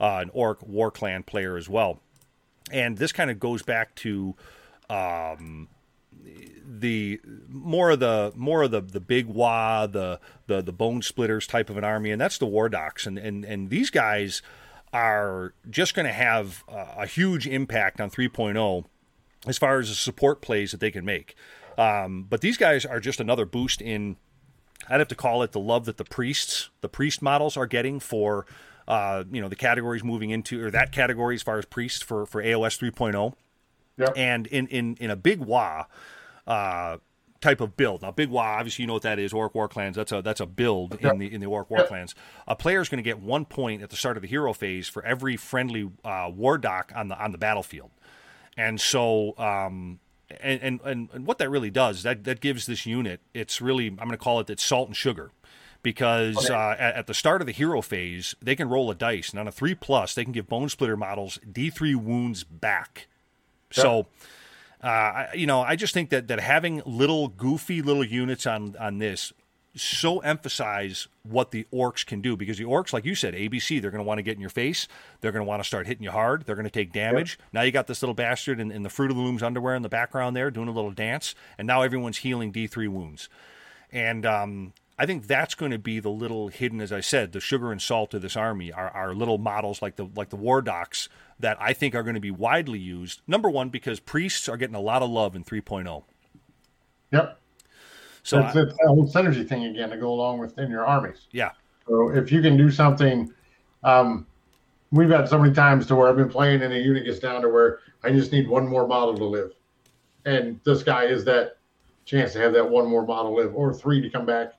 [0.00, 2.00] uh, an orc war clan player as well.
[2.70, 4.34] And this kind of goes back to
[4.88, 5.68] um,
[6.66, 11.70] the more of the more of the the big wah the the the Bonesplitterz type
[11.70, 13.06] of an army and that's the Wardokks.
[13.06, 14.42] And and and these guys
[14.92, 18.84] are just going to have a, huge impact on 3.0
[19.44, 21.34] as far as the support plays that they can make.
[21.76, 24.16] Um, but these guys are just another boost in
[24.88, 28.00] I'd have to call it the love that the priests, the priest models are getting
[28.00, 28.46] for,
[28.86, 32.26] uh, you know, the categories moving into, or that category as far as priests for,
[32.26, 33.34] for AOS 3.0
[33.96, 34.12] Yep.
[34.16, 35.84] and in in in a big WA
[36.46, 36.98] uh,
[37.44, 38.02] type of build.
[38.02, 39.32] Now, big WA, obviously, you know what that is.
[39.32, 39.96] Orc War Clans.
[39.96, 41.88] That's a that's a build in the in the Orc War Yep.
[41.88, 42.14] Clans.
[42.48, 44.88] A player is going to get one point at the start of the hero phase
[44.88, 47.90] for every friendly uh, Wardokk on the on the battlefield,
[48.56, 49.36] and so.
[49.38, 50.00] Um,
[50.40, 53.96] and, and, and, what that really does that that gives this unit it's really I'm
[53.96, 55.30] going to call it it's salt and sugar
[55.82, 59.30] because uh, at, at the start of the hero phase they can roll a dice
[59.30, 63.06] and on a three plus they can give bone splitter models D3 wounds back
[63.82, 64.06] so,
[64.82, 68.76] uh, I, you know, I just think that that having little goofy little units on
[68.78, 69.32] on this
[69.76, 73.90] so emphasize what the orcs can do because the orcs, like you said, ABC, they're
[73.90, 74.86] going to want to get in your face.
[75.20, 76.44] They're going to want to start hitting you hard.
[76.46, 77.38] They're going to take damage.
[77.52, 79.82] Now you got this little bastard in, in the Fruit of the Looms underwear in
[79.82, 83.28] the background there doing a little dance, and now everyone's healing D3 wounds.
[83.90, 87.40] And um, I think that's going to be the little hidden, as I said, the
[87.40, 91.08] sugar and salt of this army are, are little models like the like the Wardokks
[91.40, 93.20] that I think are going to be widely used.
[93.26, 96.04] Number one, because priests are getting a lot of love in 3.0.
[97.12, 97.40] Yep.
[98.22, 101.26] So it's, I- it's that whole synergy thing again to go along within your armies.
[101.32, 101.50] yeah,
[101.86, 103.32] So if you can do something,
[103.82, 104.26] um,
[104.90, 107.42] we've had so many times to where I've been playing and a unit gets down
[107.42, 109.52] to where I just need one more model to live,
[110.24, 111.58] and this guy is that
[112.06, 114.52] chance to have that one more model live or three to come back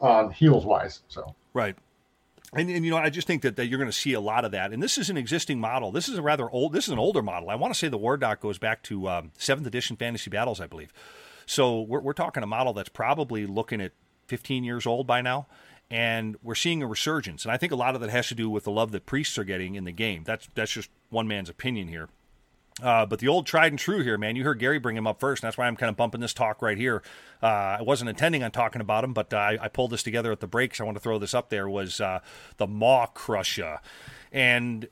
[0.00, 1.00] on heals wise.
[1.08, 1.76] So Right.
[2.56, 4.44] And, and you know, I just think that, that you're going to see a lot
[4.44, 4.72] of that.
[4.72, 5.92] And this is an existing model.
[5.92, 6.72] This is a rather old.
[6.72, 7.50] This is an older model.
[7.50, 10.66] I want to say the Wardokk goes back to um, seventh edition Fantasy Battles, I
[10.66, 10.92] believe.
[11.46, 13.92] So we're, we're talking a model that's probably looking at
[14.28, 15.46] 15 years old by now,
[15.90, 17.44] and we're seeing a resurgence.
[17.44, 19.36] And I think a lot of that has to do with the love that priests
[19.38, 20.24] are getting in the game.
[20.24, 22.08] That's that's just one man's opinion here.
[22.82, 24.34] Uh, but the old tried and true here, man.
[24.34, 25.42] You heard Gary bring him up first.
[25.42, 27.02] And that's why I'm kind of bumping this talk right here.
[27.42, 30.32] Uh, I wasn't intending on talking about him, but uh, I, I pulled this together
[30.32, 30.80] at the breaks.
[30.80, 31.68] I want to throw this up there.
[31.68, 32.20] Was uh,
[32.56, 33.78] the Maw-Krusha,
[34.32, 34.88] and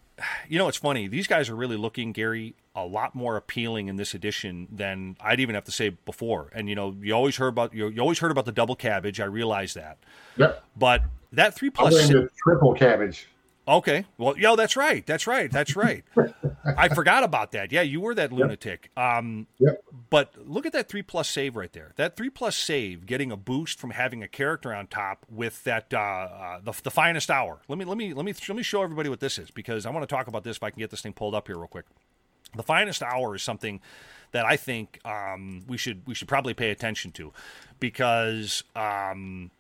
[0.49, 1.09] you know it's funny.
[1.09, 5.41] These guys are really looking, Gary, a lot more appealing in this edition than I'd
[5.41, 6.51] even have to say before.
[6.55, 9.19] And you know, you always heard about you, you always heard about the double cabbage.
[9.19, 9.99] I realize that,
[10.37, 11.03] yep, but
[11.33, 11.95] that three I'm plus.
[11.95, 13.27] going to triple cabbage.
[13.67, 14.05] Okay.
[14.19, 15.07] Well, yo, that's right.
[15.07, 15.51] That's right.
[15.51, 16.03] That's right.
[16.65, 17.71] I forgot about that.
[17.71, 18.91] Yeah, you were that lunatic.
[18.97, 19.85] Um, Yep.
[20.11, 21.93] but look at that three plus save right there.
[21.95, 25.95] That three plus save, getting a boost from having a character on top with that
[25.95, 27.61] uh, uh, the, the finest hour.
[27.69, 29.91] Let me let me let me let me show everybody what this is because I
[29.91, 31.69] want to talk about this if I can get this thing pulled up here real
[31.69, 31.85] quick.
[32.57, 33.81] The finest hour is something
[34.33, 37.33] that I think um, we should we should probably pay attention to
[37.79, 38.65] because.
[38.75, 39.51] Um,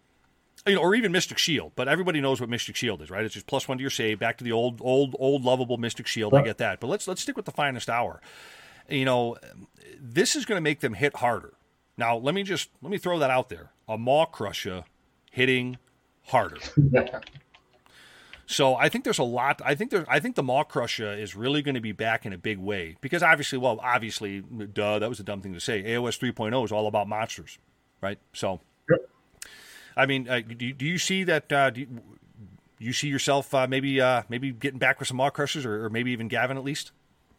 [0.66, 3.24] you know, or even Mystic Shield, but everybody knows what Mystic Shield is, right?
[3.24, 6.06] It's just plus one to your save, back to the old, old, old lovable Mystic
[6.06, 6.34] Shield.
[6.34, 8.20] I get that, but let's let's stick with the finest hour.
[8.88, 9.36] You know,
[10.00, 11.54] this is going to make them hit harder.
[11.96, 14.84] Now, let me just let me throw that out there: a Maw-Krusha
[15.30, 15.78] hitting
[16.26, 16.58] harder.
[18.46, 19.62] So I think there's a lot.
[19.64, 20.04] I think there.
[20.08, 23.22] I think the Maw-Krusha is really going to be back in a big way because
[23.22, 25.82] obviously, well, obviously, duh, that was a dumb thing to say.
[25.82, 27.58] AOS 3.0 is all about monsters,
[28.00, 28.18] right?
[28.32, 28.60] So.
[29.96, 31.52] I mean, uh, do, you- do you see that?
[31.52, 31.88] Uh, do you,
[32.78, 36.10] you see yourself uh, maybe uh, maybe getting back with some Maw-Krushas, or, or maybe
[36.10, 36.92] even Gavin at least?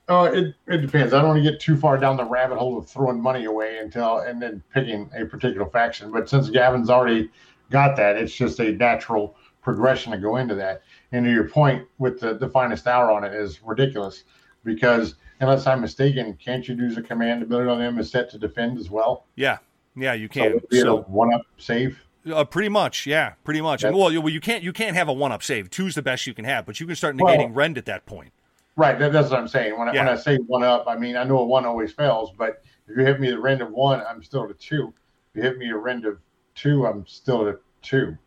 [0.10, 1.14] Oh, it, it depends.
[1.14, 3.78] I don't want to get too far down the rabbit hole of throwing money away
[3.78, 6.12] until and then picking a particular faction.
[6.12, 7.30] But since Gavin's already
[7.70, 10.82] got that, it's just a natural progression to go into that.
[11.14, 14.26] And to your point with the, the finest hour on it is ridiculous
[14.66, 18.38] because unless I'm mistaken, can't you use a command ability on them is set to
[18.38, 19.26] defend as well?
[19.36, 19.60] Yeah,
[19.96, 20.60] yeah, you can.
[20.70, 21.98] So, So, one up save.
[22.32, 23.84] Uh, pretty much, yeah, pretty much.
[23.84, 25.70] And, well, you, well, you can't you can't have a one up save.
[25.70, 28.06] Two's the best you can have, but you can start Well- negating rend at that
[28.06, 28.32] point.
[28.76, 29.78] Right, that, that's what I'm saying.
[29.78, 32.32] When I, when I say one up, I mean I know a one always fails,
[32.36, 34.92] but if you hit me the rend of one, I'm still at a two.
[35.30, 36.18] If you hit me a rend of
[36.56, 38.18] two, I'm still at a two.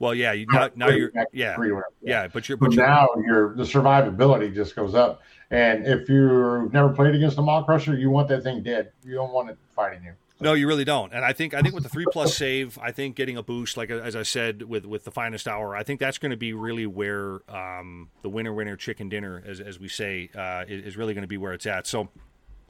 [0.00, 1.86] Well, yeah, you, now, now you're yeah whatever.
[2.02, 5.22] yeah, but you're But but you're, now your the survivability just goes up.
[5.52, 8.90] And if you've never played against a Maw-Krusha, you want that thing dead.
[9.04, 10.14] You don't want it fighting you.
[10.42, 11.12] No, you really don't.
[11.12, 13.76] And I think I think with the three plus save, I think getting a boost,
[13.76, 16.52] like as I said with with the finest hour, I think that's going to be
[16.52, 21.14] really where um, the winner winner chicken dinner, as as we say, uh, is, really
[21.14, 21.86] going to be where it's at.
[21.86, 22.08] So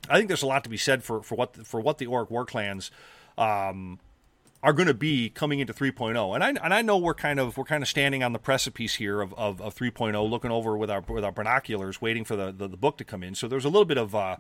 [0.09, 2.31] I think there's a lot to be said for for what for what the Orc
[2.31, 2.91] War Clans.
[3.39, 3.99] Um,
[4.65, 7.57] are going to be coming into 3.0 and I and I know we're kind of
[7.57, 10.89] we're kind of standing on the precipice here of, of, of 3.0 looking over with
[10.89, 13.65] our with our binoculars waiting for the, the, the book to come in so there's
[13.65, 14.37] a little bit of uh,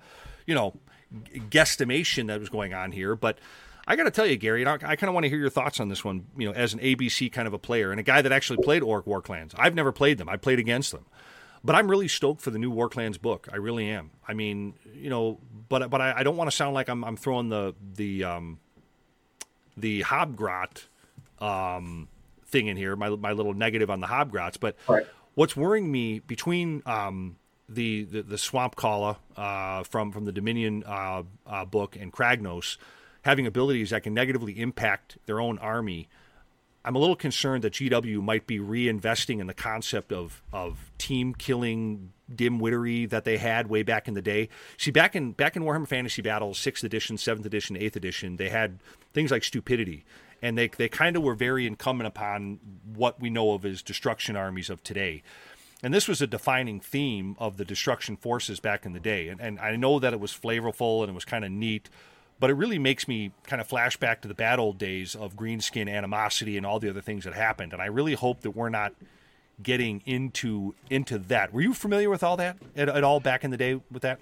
[0.47, 0.75] you know
[1.51, 3.39] guesstimation that was going on here but
[3.87, 5.51] I got to tell you Gary you know, I kind of want to hear your
[5.51, 8.03] thoughts on this one you know as an ABC kind of a player and a
[8.05, 11.05] guy that actually played Orc War Clans I've never played them I played against them
[11.65, 13.49] but I'm really stoked for the new War Clans book.
[13.53, 14.11] I really am.
[14.27, 15.39] I mean, you know,
[15.69, 18.59] but but I, I don't want to sound like I'm I'm throwing the the um,
[19.77, 20.87] the Hobgrot
[21.39, 22.09] um,
[22.47, 24.59] thing in here, my my little negative on the Hobgrots.
[24.59, 25.07] But Right.
[25.35, 27.37] what's worrying me between um,
[27.75, 32.77] the, the the Swampcalla uh, from from the Dominion uh, uh, book and Kragnos
[33.23, 36.09] having abilities that can negatively impact their own army.
[36.85, 41.35] I'm a little concerned that GW might be reinvesting in the concept of of team
[41.35, 44.49] killing dimwittery that they had way back in the day.
[44.77, 48.49] See, back in back in Warhammer Fantasy Battles, sixth edition, seventh edition, eighth edition, they
[48.49, 48.81] had
[49.13, 50.05] things like stupidity,
[50.41, 52.59] and they they kind of were very incumbent upon
[52.95, 55.23] what we know of as destruction armies of today.
[55.83, 59.29] And this was a defining theme of the destruction forces back in the day.
[59.29, 61.91] And, and I know that it was flavorful and it was kind of neat,
[62.39, 65.35] but it really makes me kind of flash back to the bad old days of
[65.35, 67.73] greenskin animosity and all the other things that happened.
[67.73, 68.95] And I really hope that we're not
[69.63, 71.53] getting into into that.
[71.53, 74.21] Were you familiar with all that at, at all back in the day with that?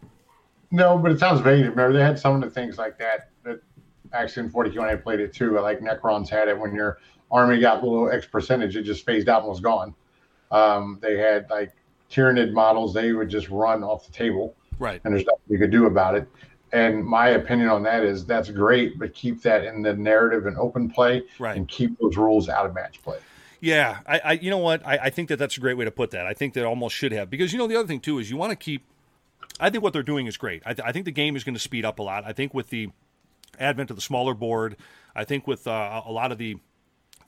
[0.71, 1.65] No, but it sounds vague.
[1.65, 3.31] Remember, they had some of the things like that.
[3.45, 3.61] That
[4.13, 5.59] actually in 40k when I played it too.
[5.59, 6.99] I like Necrons had it when your
[7.31, 9.95] army got a little X percentage, it just phased out and was gone.
[10.51, 11.73] Um, they had like
[12.11, 15.01] Tyranid models; they would just run off the table, Right.
[15.05, 16.29] and there's nothing you could do about it.
[16.73, 20.57] And my opinion on that is that's great, but keep that in the narrative and
[20.57, 21.57] open play, Right.
[21.57, 23.19] and keep those rules out of match play.
[23.61, 24.85] Yeah, I, I you know what?
[24.87, 26.27] I, I think that that's a great way to put that.
[26.27, 28.37] I think that almost should have because you know the other thing too is you
[28.37, 28.85] want to keep.
[29.59, 30.63] I think what they're doing is great.
[30.65, 32.25] I, th- I think the game is going to speed up a lot.
[32.25, 32.89] I think with the
[33.59, 34.77] advent of the smaller board,
[35.15, 36.57] I think with uh, a lot of the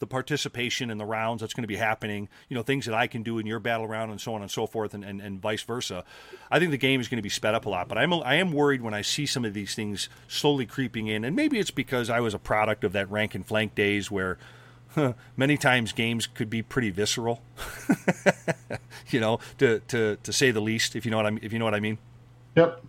[0.03, 3.07] the participation in the rounds that's going to be happening, you know, things that I
[3.07, 5.41] can do in your battle round and so on and so forth, and, and, and
[5.41, 6.03] vice versa.
[6.51, 7.87] I think the game is going to be sped up a lot.
[7.87, 11.25] But I'm I am worried when I see some of these things slowly creeping in,
[11.25, 14.39] and maybe it's because I was a product of that rank and flank days where
[15.37, 17.41] many times games could be pretty visceral,
[19.11, 20.97] you know, to, to to say the least.
[20.97, 21.99] If you know what I if you know what I mean.
[22.57, 22.85] Yep,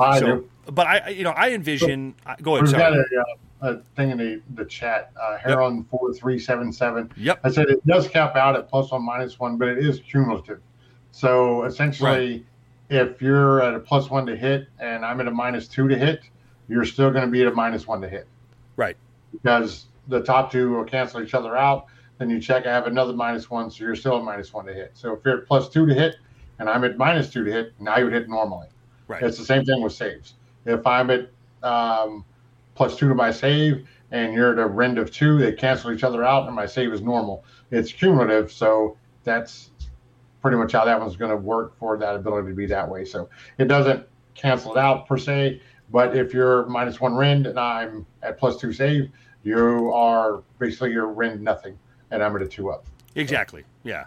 [0.00, 0.50] I so, do.
[0.72, 2.16] but I you know I envision.
[2.26, 2.72] I go ahead.
[2.72, 2.98] Got Sorry.
[2.98, 3.24] a, uh,
[3.60, 5.12] a thing in the, the chat.
[5.20, 7.10] Uh, Heron four three seven seven.
[7.16, 7.40] Yep.
[7.44, 10.60] I said it does cap out at plus one minus one, but it is cumulative.
[11.10, 12.44] So essentially,
[12.90, 15.96] if you're at a plus one to hit and I'm at a minus two to
[15.96, 16.20] hit,
[16.68, 18.26] you're still going to be at a minus one to hit
[18.76, 18.96] Right.
[19.32, 21.86] because the top two will cancel each other out.
[22.18, 24.74] Then you check, I have another minus one, so you're still at minus one to
[24.74, 24.92] hit.
[24.94, 26.16] So if you're at plus two to hit
[26.58, 28.68] and I'm at minus two to hit, now you would hit normally.
[29.08, 29.22] Right.
[29.22, 30.34] It's the same thing with saves.
[30.64, 31.30] If I'm at
[31.62, 32.24] um,
[32.76, 36.04] plus two to my save and you're at a rend of two, they cancel each
[36.04, 37.44] other out and my save is normal.
[37.72, 39.70] It's cumulative, so that's
[40.40, 43.04] pretty much how that one's going to work for that ability to be that way.
[43.04, 45.60] So it doesn't cancel it out per se,
[45.90, 49.10] but if you're minus one rend and I'm at plus two save,
[49.42, 51.78] you are basically you're rend nothing,
[52.10, 52.86] and I'm at a two up.
[53.14, 53.64] Exactly.
[53.82, 54.04] Yeah.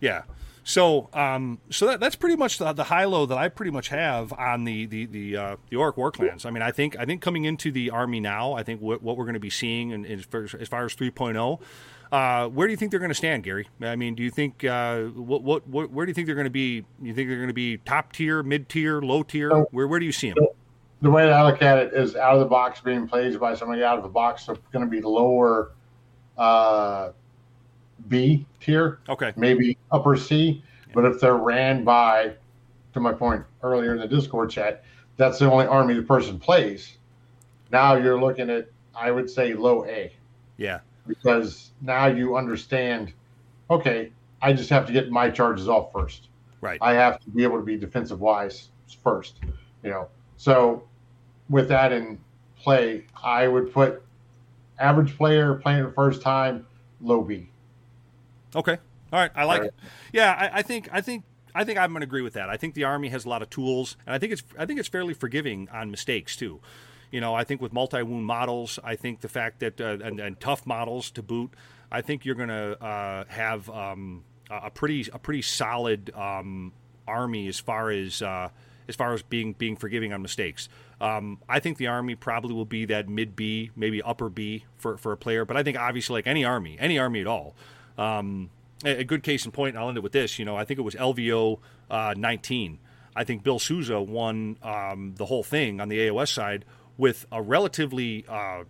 [0.00, 0.22] Yeah.
[0.68, 3.88] So, um, so that, that's pretty much the, the high low that I pretty much
[3.88, 6.44] have on the the the, uh, the Orc War Clans.
[6.44, 9.16] I mean, I think I think coming into the army now, I think what, what
[9.16, 11.58] we're going to be seeing, in, in, as far as, as far as 3.0,
[12.12, 13.66] uh, where do you think they're going to stand, Gary?
[13.80, 16.44] I mean, do you think uh, what, what what where do you think they're going
[16.44, 16.84] to be?
[17.00, 19.50] You think they're going to be top tier, mid tier, low tier?
[19.70, 20.48] Where where do you see them?
[21.00, 23.54] The way that I look at it is out of the box being played by
[23.54, 25.72] somebody out of the box, so going to be lower
[26.36, 27.12] uh,
[28.08, 29.32] B tier, Okay.
[29.36, 30.62] maybe upper C.
[30.94, 32.34] But if they're ran by
[32.94, 34.84] to my point earlier in the Discord chat,
[35.16, 36.96] that's the only army the person plays.
[37.70, 40.12] Now you're looking at, I would say, low A.
[40.56, 40.80] Yeah.
[41.06, 43.12] Because now you understand,
[43.70, 46.28] okay, I just have to get my charges off first.
[46.60, 46.78] Right.
[46.80, 48.68] I have to be able to be defensive wise
[49.04, 49.40] first,
[49.82, 50.08] you know.
[50.36, 50.82] So
[51.50, 52.18] with that in
[52.56, 54.02] play, I would put
[54.78, 56.66] average player playing the first time,
[57.00, 57.50] low B.
[58.54, 58.78] Okay.
[59.12, 59.30] All right.
[59.34, 59.68] I like Right.
[59.68, 59.74] it.
[60.12, 61.24] Yeah, I, I think I think
[61.54, 62.48] I think I'm going to agree with that.
[62.50, 64.78] I think the army has a lot of tools, and I think it's I think
[64.78, 66.60] it's fairly forgiving on mistakes too.
[67.10, 70.20] You know, I think with multi wound models, I think the fact that uh, and,
[70.20, 71.54] and tough models to boot,
[71.90, 76.72] I think you're going to uh, have um, a pretty a pretty solid um,
[77.06, 78.50] army as far as uh,
[78.88, 80.68] as far as being being forgiving on mistakes.
[81.00, 84.98] Um, I think the army probably will be that mid B, maybe upper B for,
[84.98, 85.46] for a player.
[85.46, 87.54] But I think obviously like any army, any army at all.
[87.98, 88.50] Um,
[88.84, 90.38] a, good case in point, and I'll end it with this.
[90.38, 91.58] You know, I think it was LVO
[91.90, 92.78] uh, 19.
[93.16, 96.64] I think Bill Souza won um, the whole thing on the AOS side
[96.96, 98.64] with a relatively uh,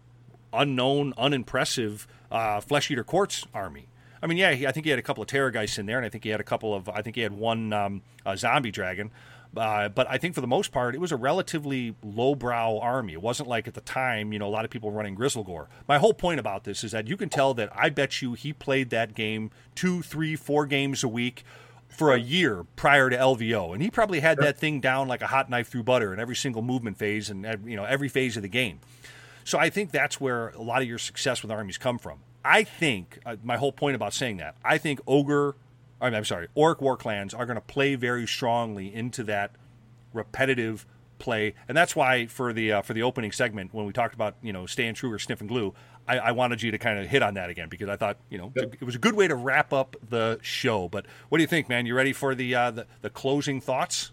[0.53, 3.89] unknown, unimpressive uh, Flesh Eater Courts army.
[4.22, 6.07] I mean, yeah, he, I think he had a couple of Terrorgeists in there, and
[6.07, 8.03] I think he had a couple of, I think he had one um,
[8.37, 9.11] Zombie Dragon.
[9.57, 13.14] Uh, but I think for the most part, it was a relatively lowbrow army.
[13.14, 15.66] It wasn't like at the time, you know, a lot of people running Grizzlegore.
[15.88, 18.53] My whole point about this is that you can tell that I bet you he
[18.53, 21.44] played that game two, three, four games a week
[21.88, 25.26] for a year prior to LVO, and he probably had that thing down like a
[25.26, 28.42] hot knife through butter in every single movement phase and you know every phase of
[28.42, 28.80] the game.
[29.44, 32.18] So I think that's where a lot of your success with armies come from.
[32.44, 35.57] I think uh, my whole point about saying that I think ogre,
[36.01, 39.53] I mean, I'm sorry, Orruk Warclans are going to play very strongly into that
[40.12, 40.86] repetitive
[41.18, 44.36] play, and that's why for the uh, for the opening segment when we talked about
[44.42, 45.74] you know staying true or sniffing glue,
[46.07, 48.38] I, I wanted you to kind of hit on that again because I thought you
[48.38, 50.88] know it was a good way to wrap up the show.
[50.88, 51.86] But what do you think, man?
[51.86, 54.12] You ready for the uh, the, the closing thoughts?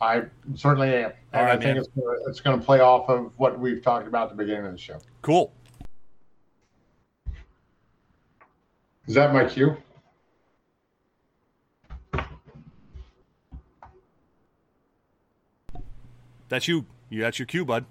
[0.00, 0.24] I
[0.56, 1.12] certainly am.
[1.32, 1.76] And right, I think man.
[1.76, 4.66] it's gonna, it's going to play off of what we've talked about at the beginning
[4.66, 4.98] of the show.
[5.22, 5.52] Cool.
[9.06, 9.76] Is that my cue?
[16.52, 16.84] That's you.
[17.08, 17.86] you that's your cue, bud.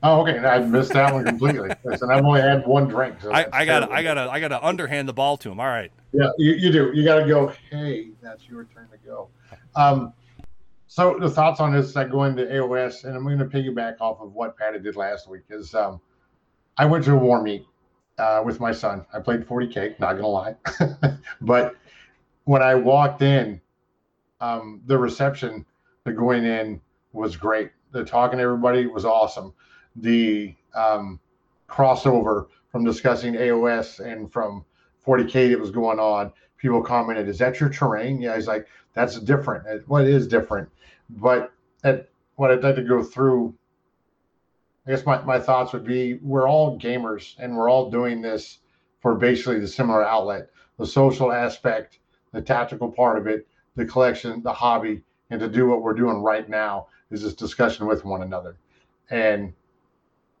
[0.00, 0.38] Oh, okay.
[0.38, 1.70] I missed that one completely.
[1.84, 3.20] Listen, I've only had one drink.
[3.20, 3.90] So I, I got.
[3.90, 5.58] I got to I got to underhand the ball to him.
[5.58, 5.90] All right.
[6.12, 6.92] Yeah, you, you do.
[6.94, 7.52] You got to go.
[7.68, 9.28] Hey, that's your turn to go.
[9.74, 10.12] Um,
[10.86, 14.20] so the thoughts on this that go into AOS, and I'm going to piggyback off
[14.20, 15.42] of what Patty did last week.
[15.50, 16.00] Is um,
[16.78, 17.66] I went to a war meet
[18.18, 19.04] uh, with my son.
[19.12, 19.98] I played 40k.
[19.98, 20.54] Not gonna lie,
[21.40, 21.74] but
[22.44, 23.60] when I walked in,
[24.40, 25.66] um, the reception,
[26.04, 26.80] the going in
[27.12, 27.72] was great.
[27.92, 29.54] The talking to everybody was awesome.
[29.96, 31.20] The um,
[31.68, 34.64] crossover from discussing AOS and from
[35.06, 36.32] 40k that was going on.
[36.58, 40.68] People commented, "Is that your terrain?" Yeah, he's like, "That's different." It- Well, different,
[41.10, 41.52] but
[41.84, 43.54] at, what I'd like to go through,
[44.86, 48.58] I guess my, my thoughts would be: we're all gamers, and we're all doing this
[49.00, 51.98] for basically the similar outlet, the social aspect,
[52.32, 56.22] the tactical part of it, the collection, the hobby, and to do what we're doing
[56.22, 58.56] right now is this discussion with one another.
[59.10, 59.52] And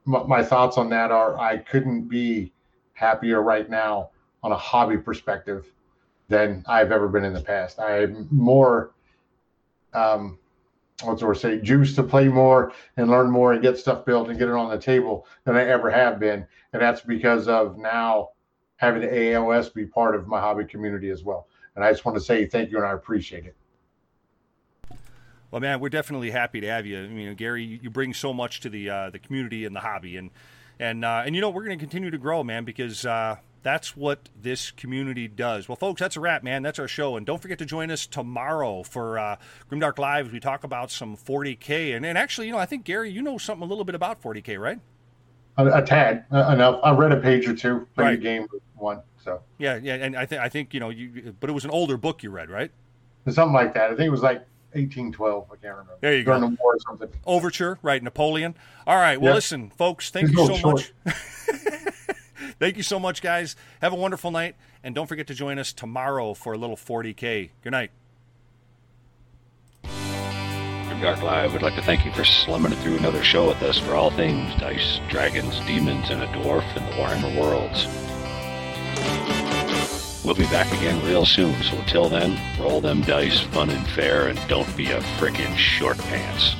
[0.04, 2.52] my, my thoughts on that are: I couldn't be
[2.94, 4.10] happier right now
[4.42, 5.66] on a hobby perspective
[6.28, 7.78] than I've ever been in the past.
[7.78, 8.92] I'm more,
[9.94, 10.38] um,
[11.02, 14.28] what's the word say, juice to play more and learn more and get stuff built
[14.28, 16.46] and get it on the table than I ever have been.
[16.72, 18.30] And that's because of now
[18.76, 21.46] having AOS be part of my hobby community as well.
[21.74, 23.56] And I just want to say thank you and I appreciate it.
[25.56, 27.02] Well, man, we're definitely happy to have you.
[27.02, 29.80] I mean, Gary, you you bring so much to the uh, the community and the
[29.80, 30.28] hobby, and
[30.78, 33.96] and uh, and you know we're going to continue to grow, man, because uh, that's
[33.96, 35.66] what this community does.
[35.66, 36.60] Well, folks, that's a wrap, man.
[36.60, 39.36] That's our show, and don't forget to join us tomorrow for uh,
[39.70, 41.96] Grimdark Live as we talk about some 40k.
[41.96, 44.22] And and actually, you know, I think Gary, you know something a little bit about
[44.22, 44.78] 40k, right?
[45.56, 46.80] A, a tad uh, enough.
[46.84, 48.12] I read a page or two, played Right.
[48.18, 49.00] a game one.
[49.24, 51.70] So Yeah, yeah, and I think I think you know you, but it was an
[51.70, 52.70] older book you read, right?
[53.30, 53.90] something like that.
[53.90, 54.46] I think it was like
[54.76, 55.44] 1812.
[55.46, 55.92] I can't remember.
[56.00, 56.48] There you During go.
[56.50, 57.08] the war or something.
[57.26, 58.02] Overture, right?
[58.02, 58.54] Napoleon.
[58.86, 59.20] All right.
[59.20, 59.34] Well, Yeah.
[59.36, 60.10] listen, folks.
[60.10, 60.92] Thank He's you a so little much.
[62.58, 63.56] thank you so much, guys.
[63.82, 67.50] Have a wonderful night, and don't forget to join us tomorrow for a little 40k.
[67.62, 67.90] Good night.
[71.02, 73.78] Dark Live would like to thank you for slumming it through another show with us
[73.78, 77.86] for all things dice, dragons, demons, and a dwarf in the Warhammer worlds.
[80.26, 84.26] We'll be back again real soon, so till then, roll them dice fun and fair,
[84.26, 86.56] and don't be a frickin' short pants.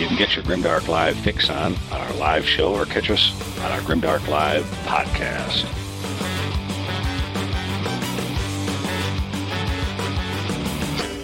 [0.00, 3.34] You can get your Grimdark Live fix on on our live show or catch us
[3.60, 5.64] on our Grimdark Live podcast.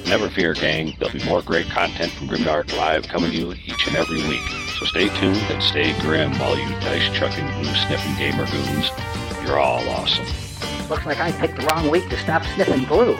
[0.07, 0.94] Never fear, gang.
[0.98, 4.72] There'll be more great content from Grimdark Live coming to you each and every week.
[4.79, 8.91] So stay tuned and stay grim, all you dice chucking, blue sniffing gamer goons.
[9.45, 10.27] You're all awesome.
[10.89, 13.16] Looks like I picked the wrong week to stop sniffing glue.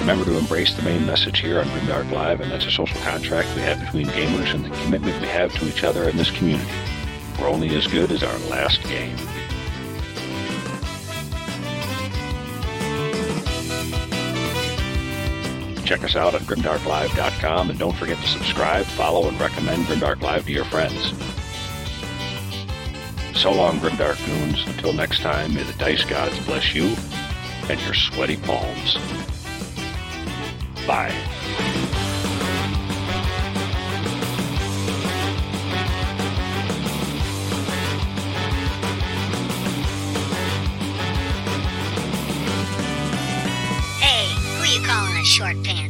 [0.00, 3.48] Remember to embrace the main message here on Grimdark Live, and that's a social contract
[3.56, 6.70] we have between gamers and the commitment we have to each other in this community.
[7.40, 9.16] We're only as good as our last game.
[15.84, 20.46] Check us out at grimdarklive.com and don't forget to subscribe, follow, and recommend Grimdark Live
[20.46, 21.12] to your friends.
[23.38, 24.66] So long, Grimdark Goons.
[24.66, 26.96] Until next time, may the dice gods bless you
[27.68, 28.96] and your sweaty palms.
[30.86, 31.93] Bye.
[45.34, 45.83] short pants.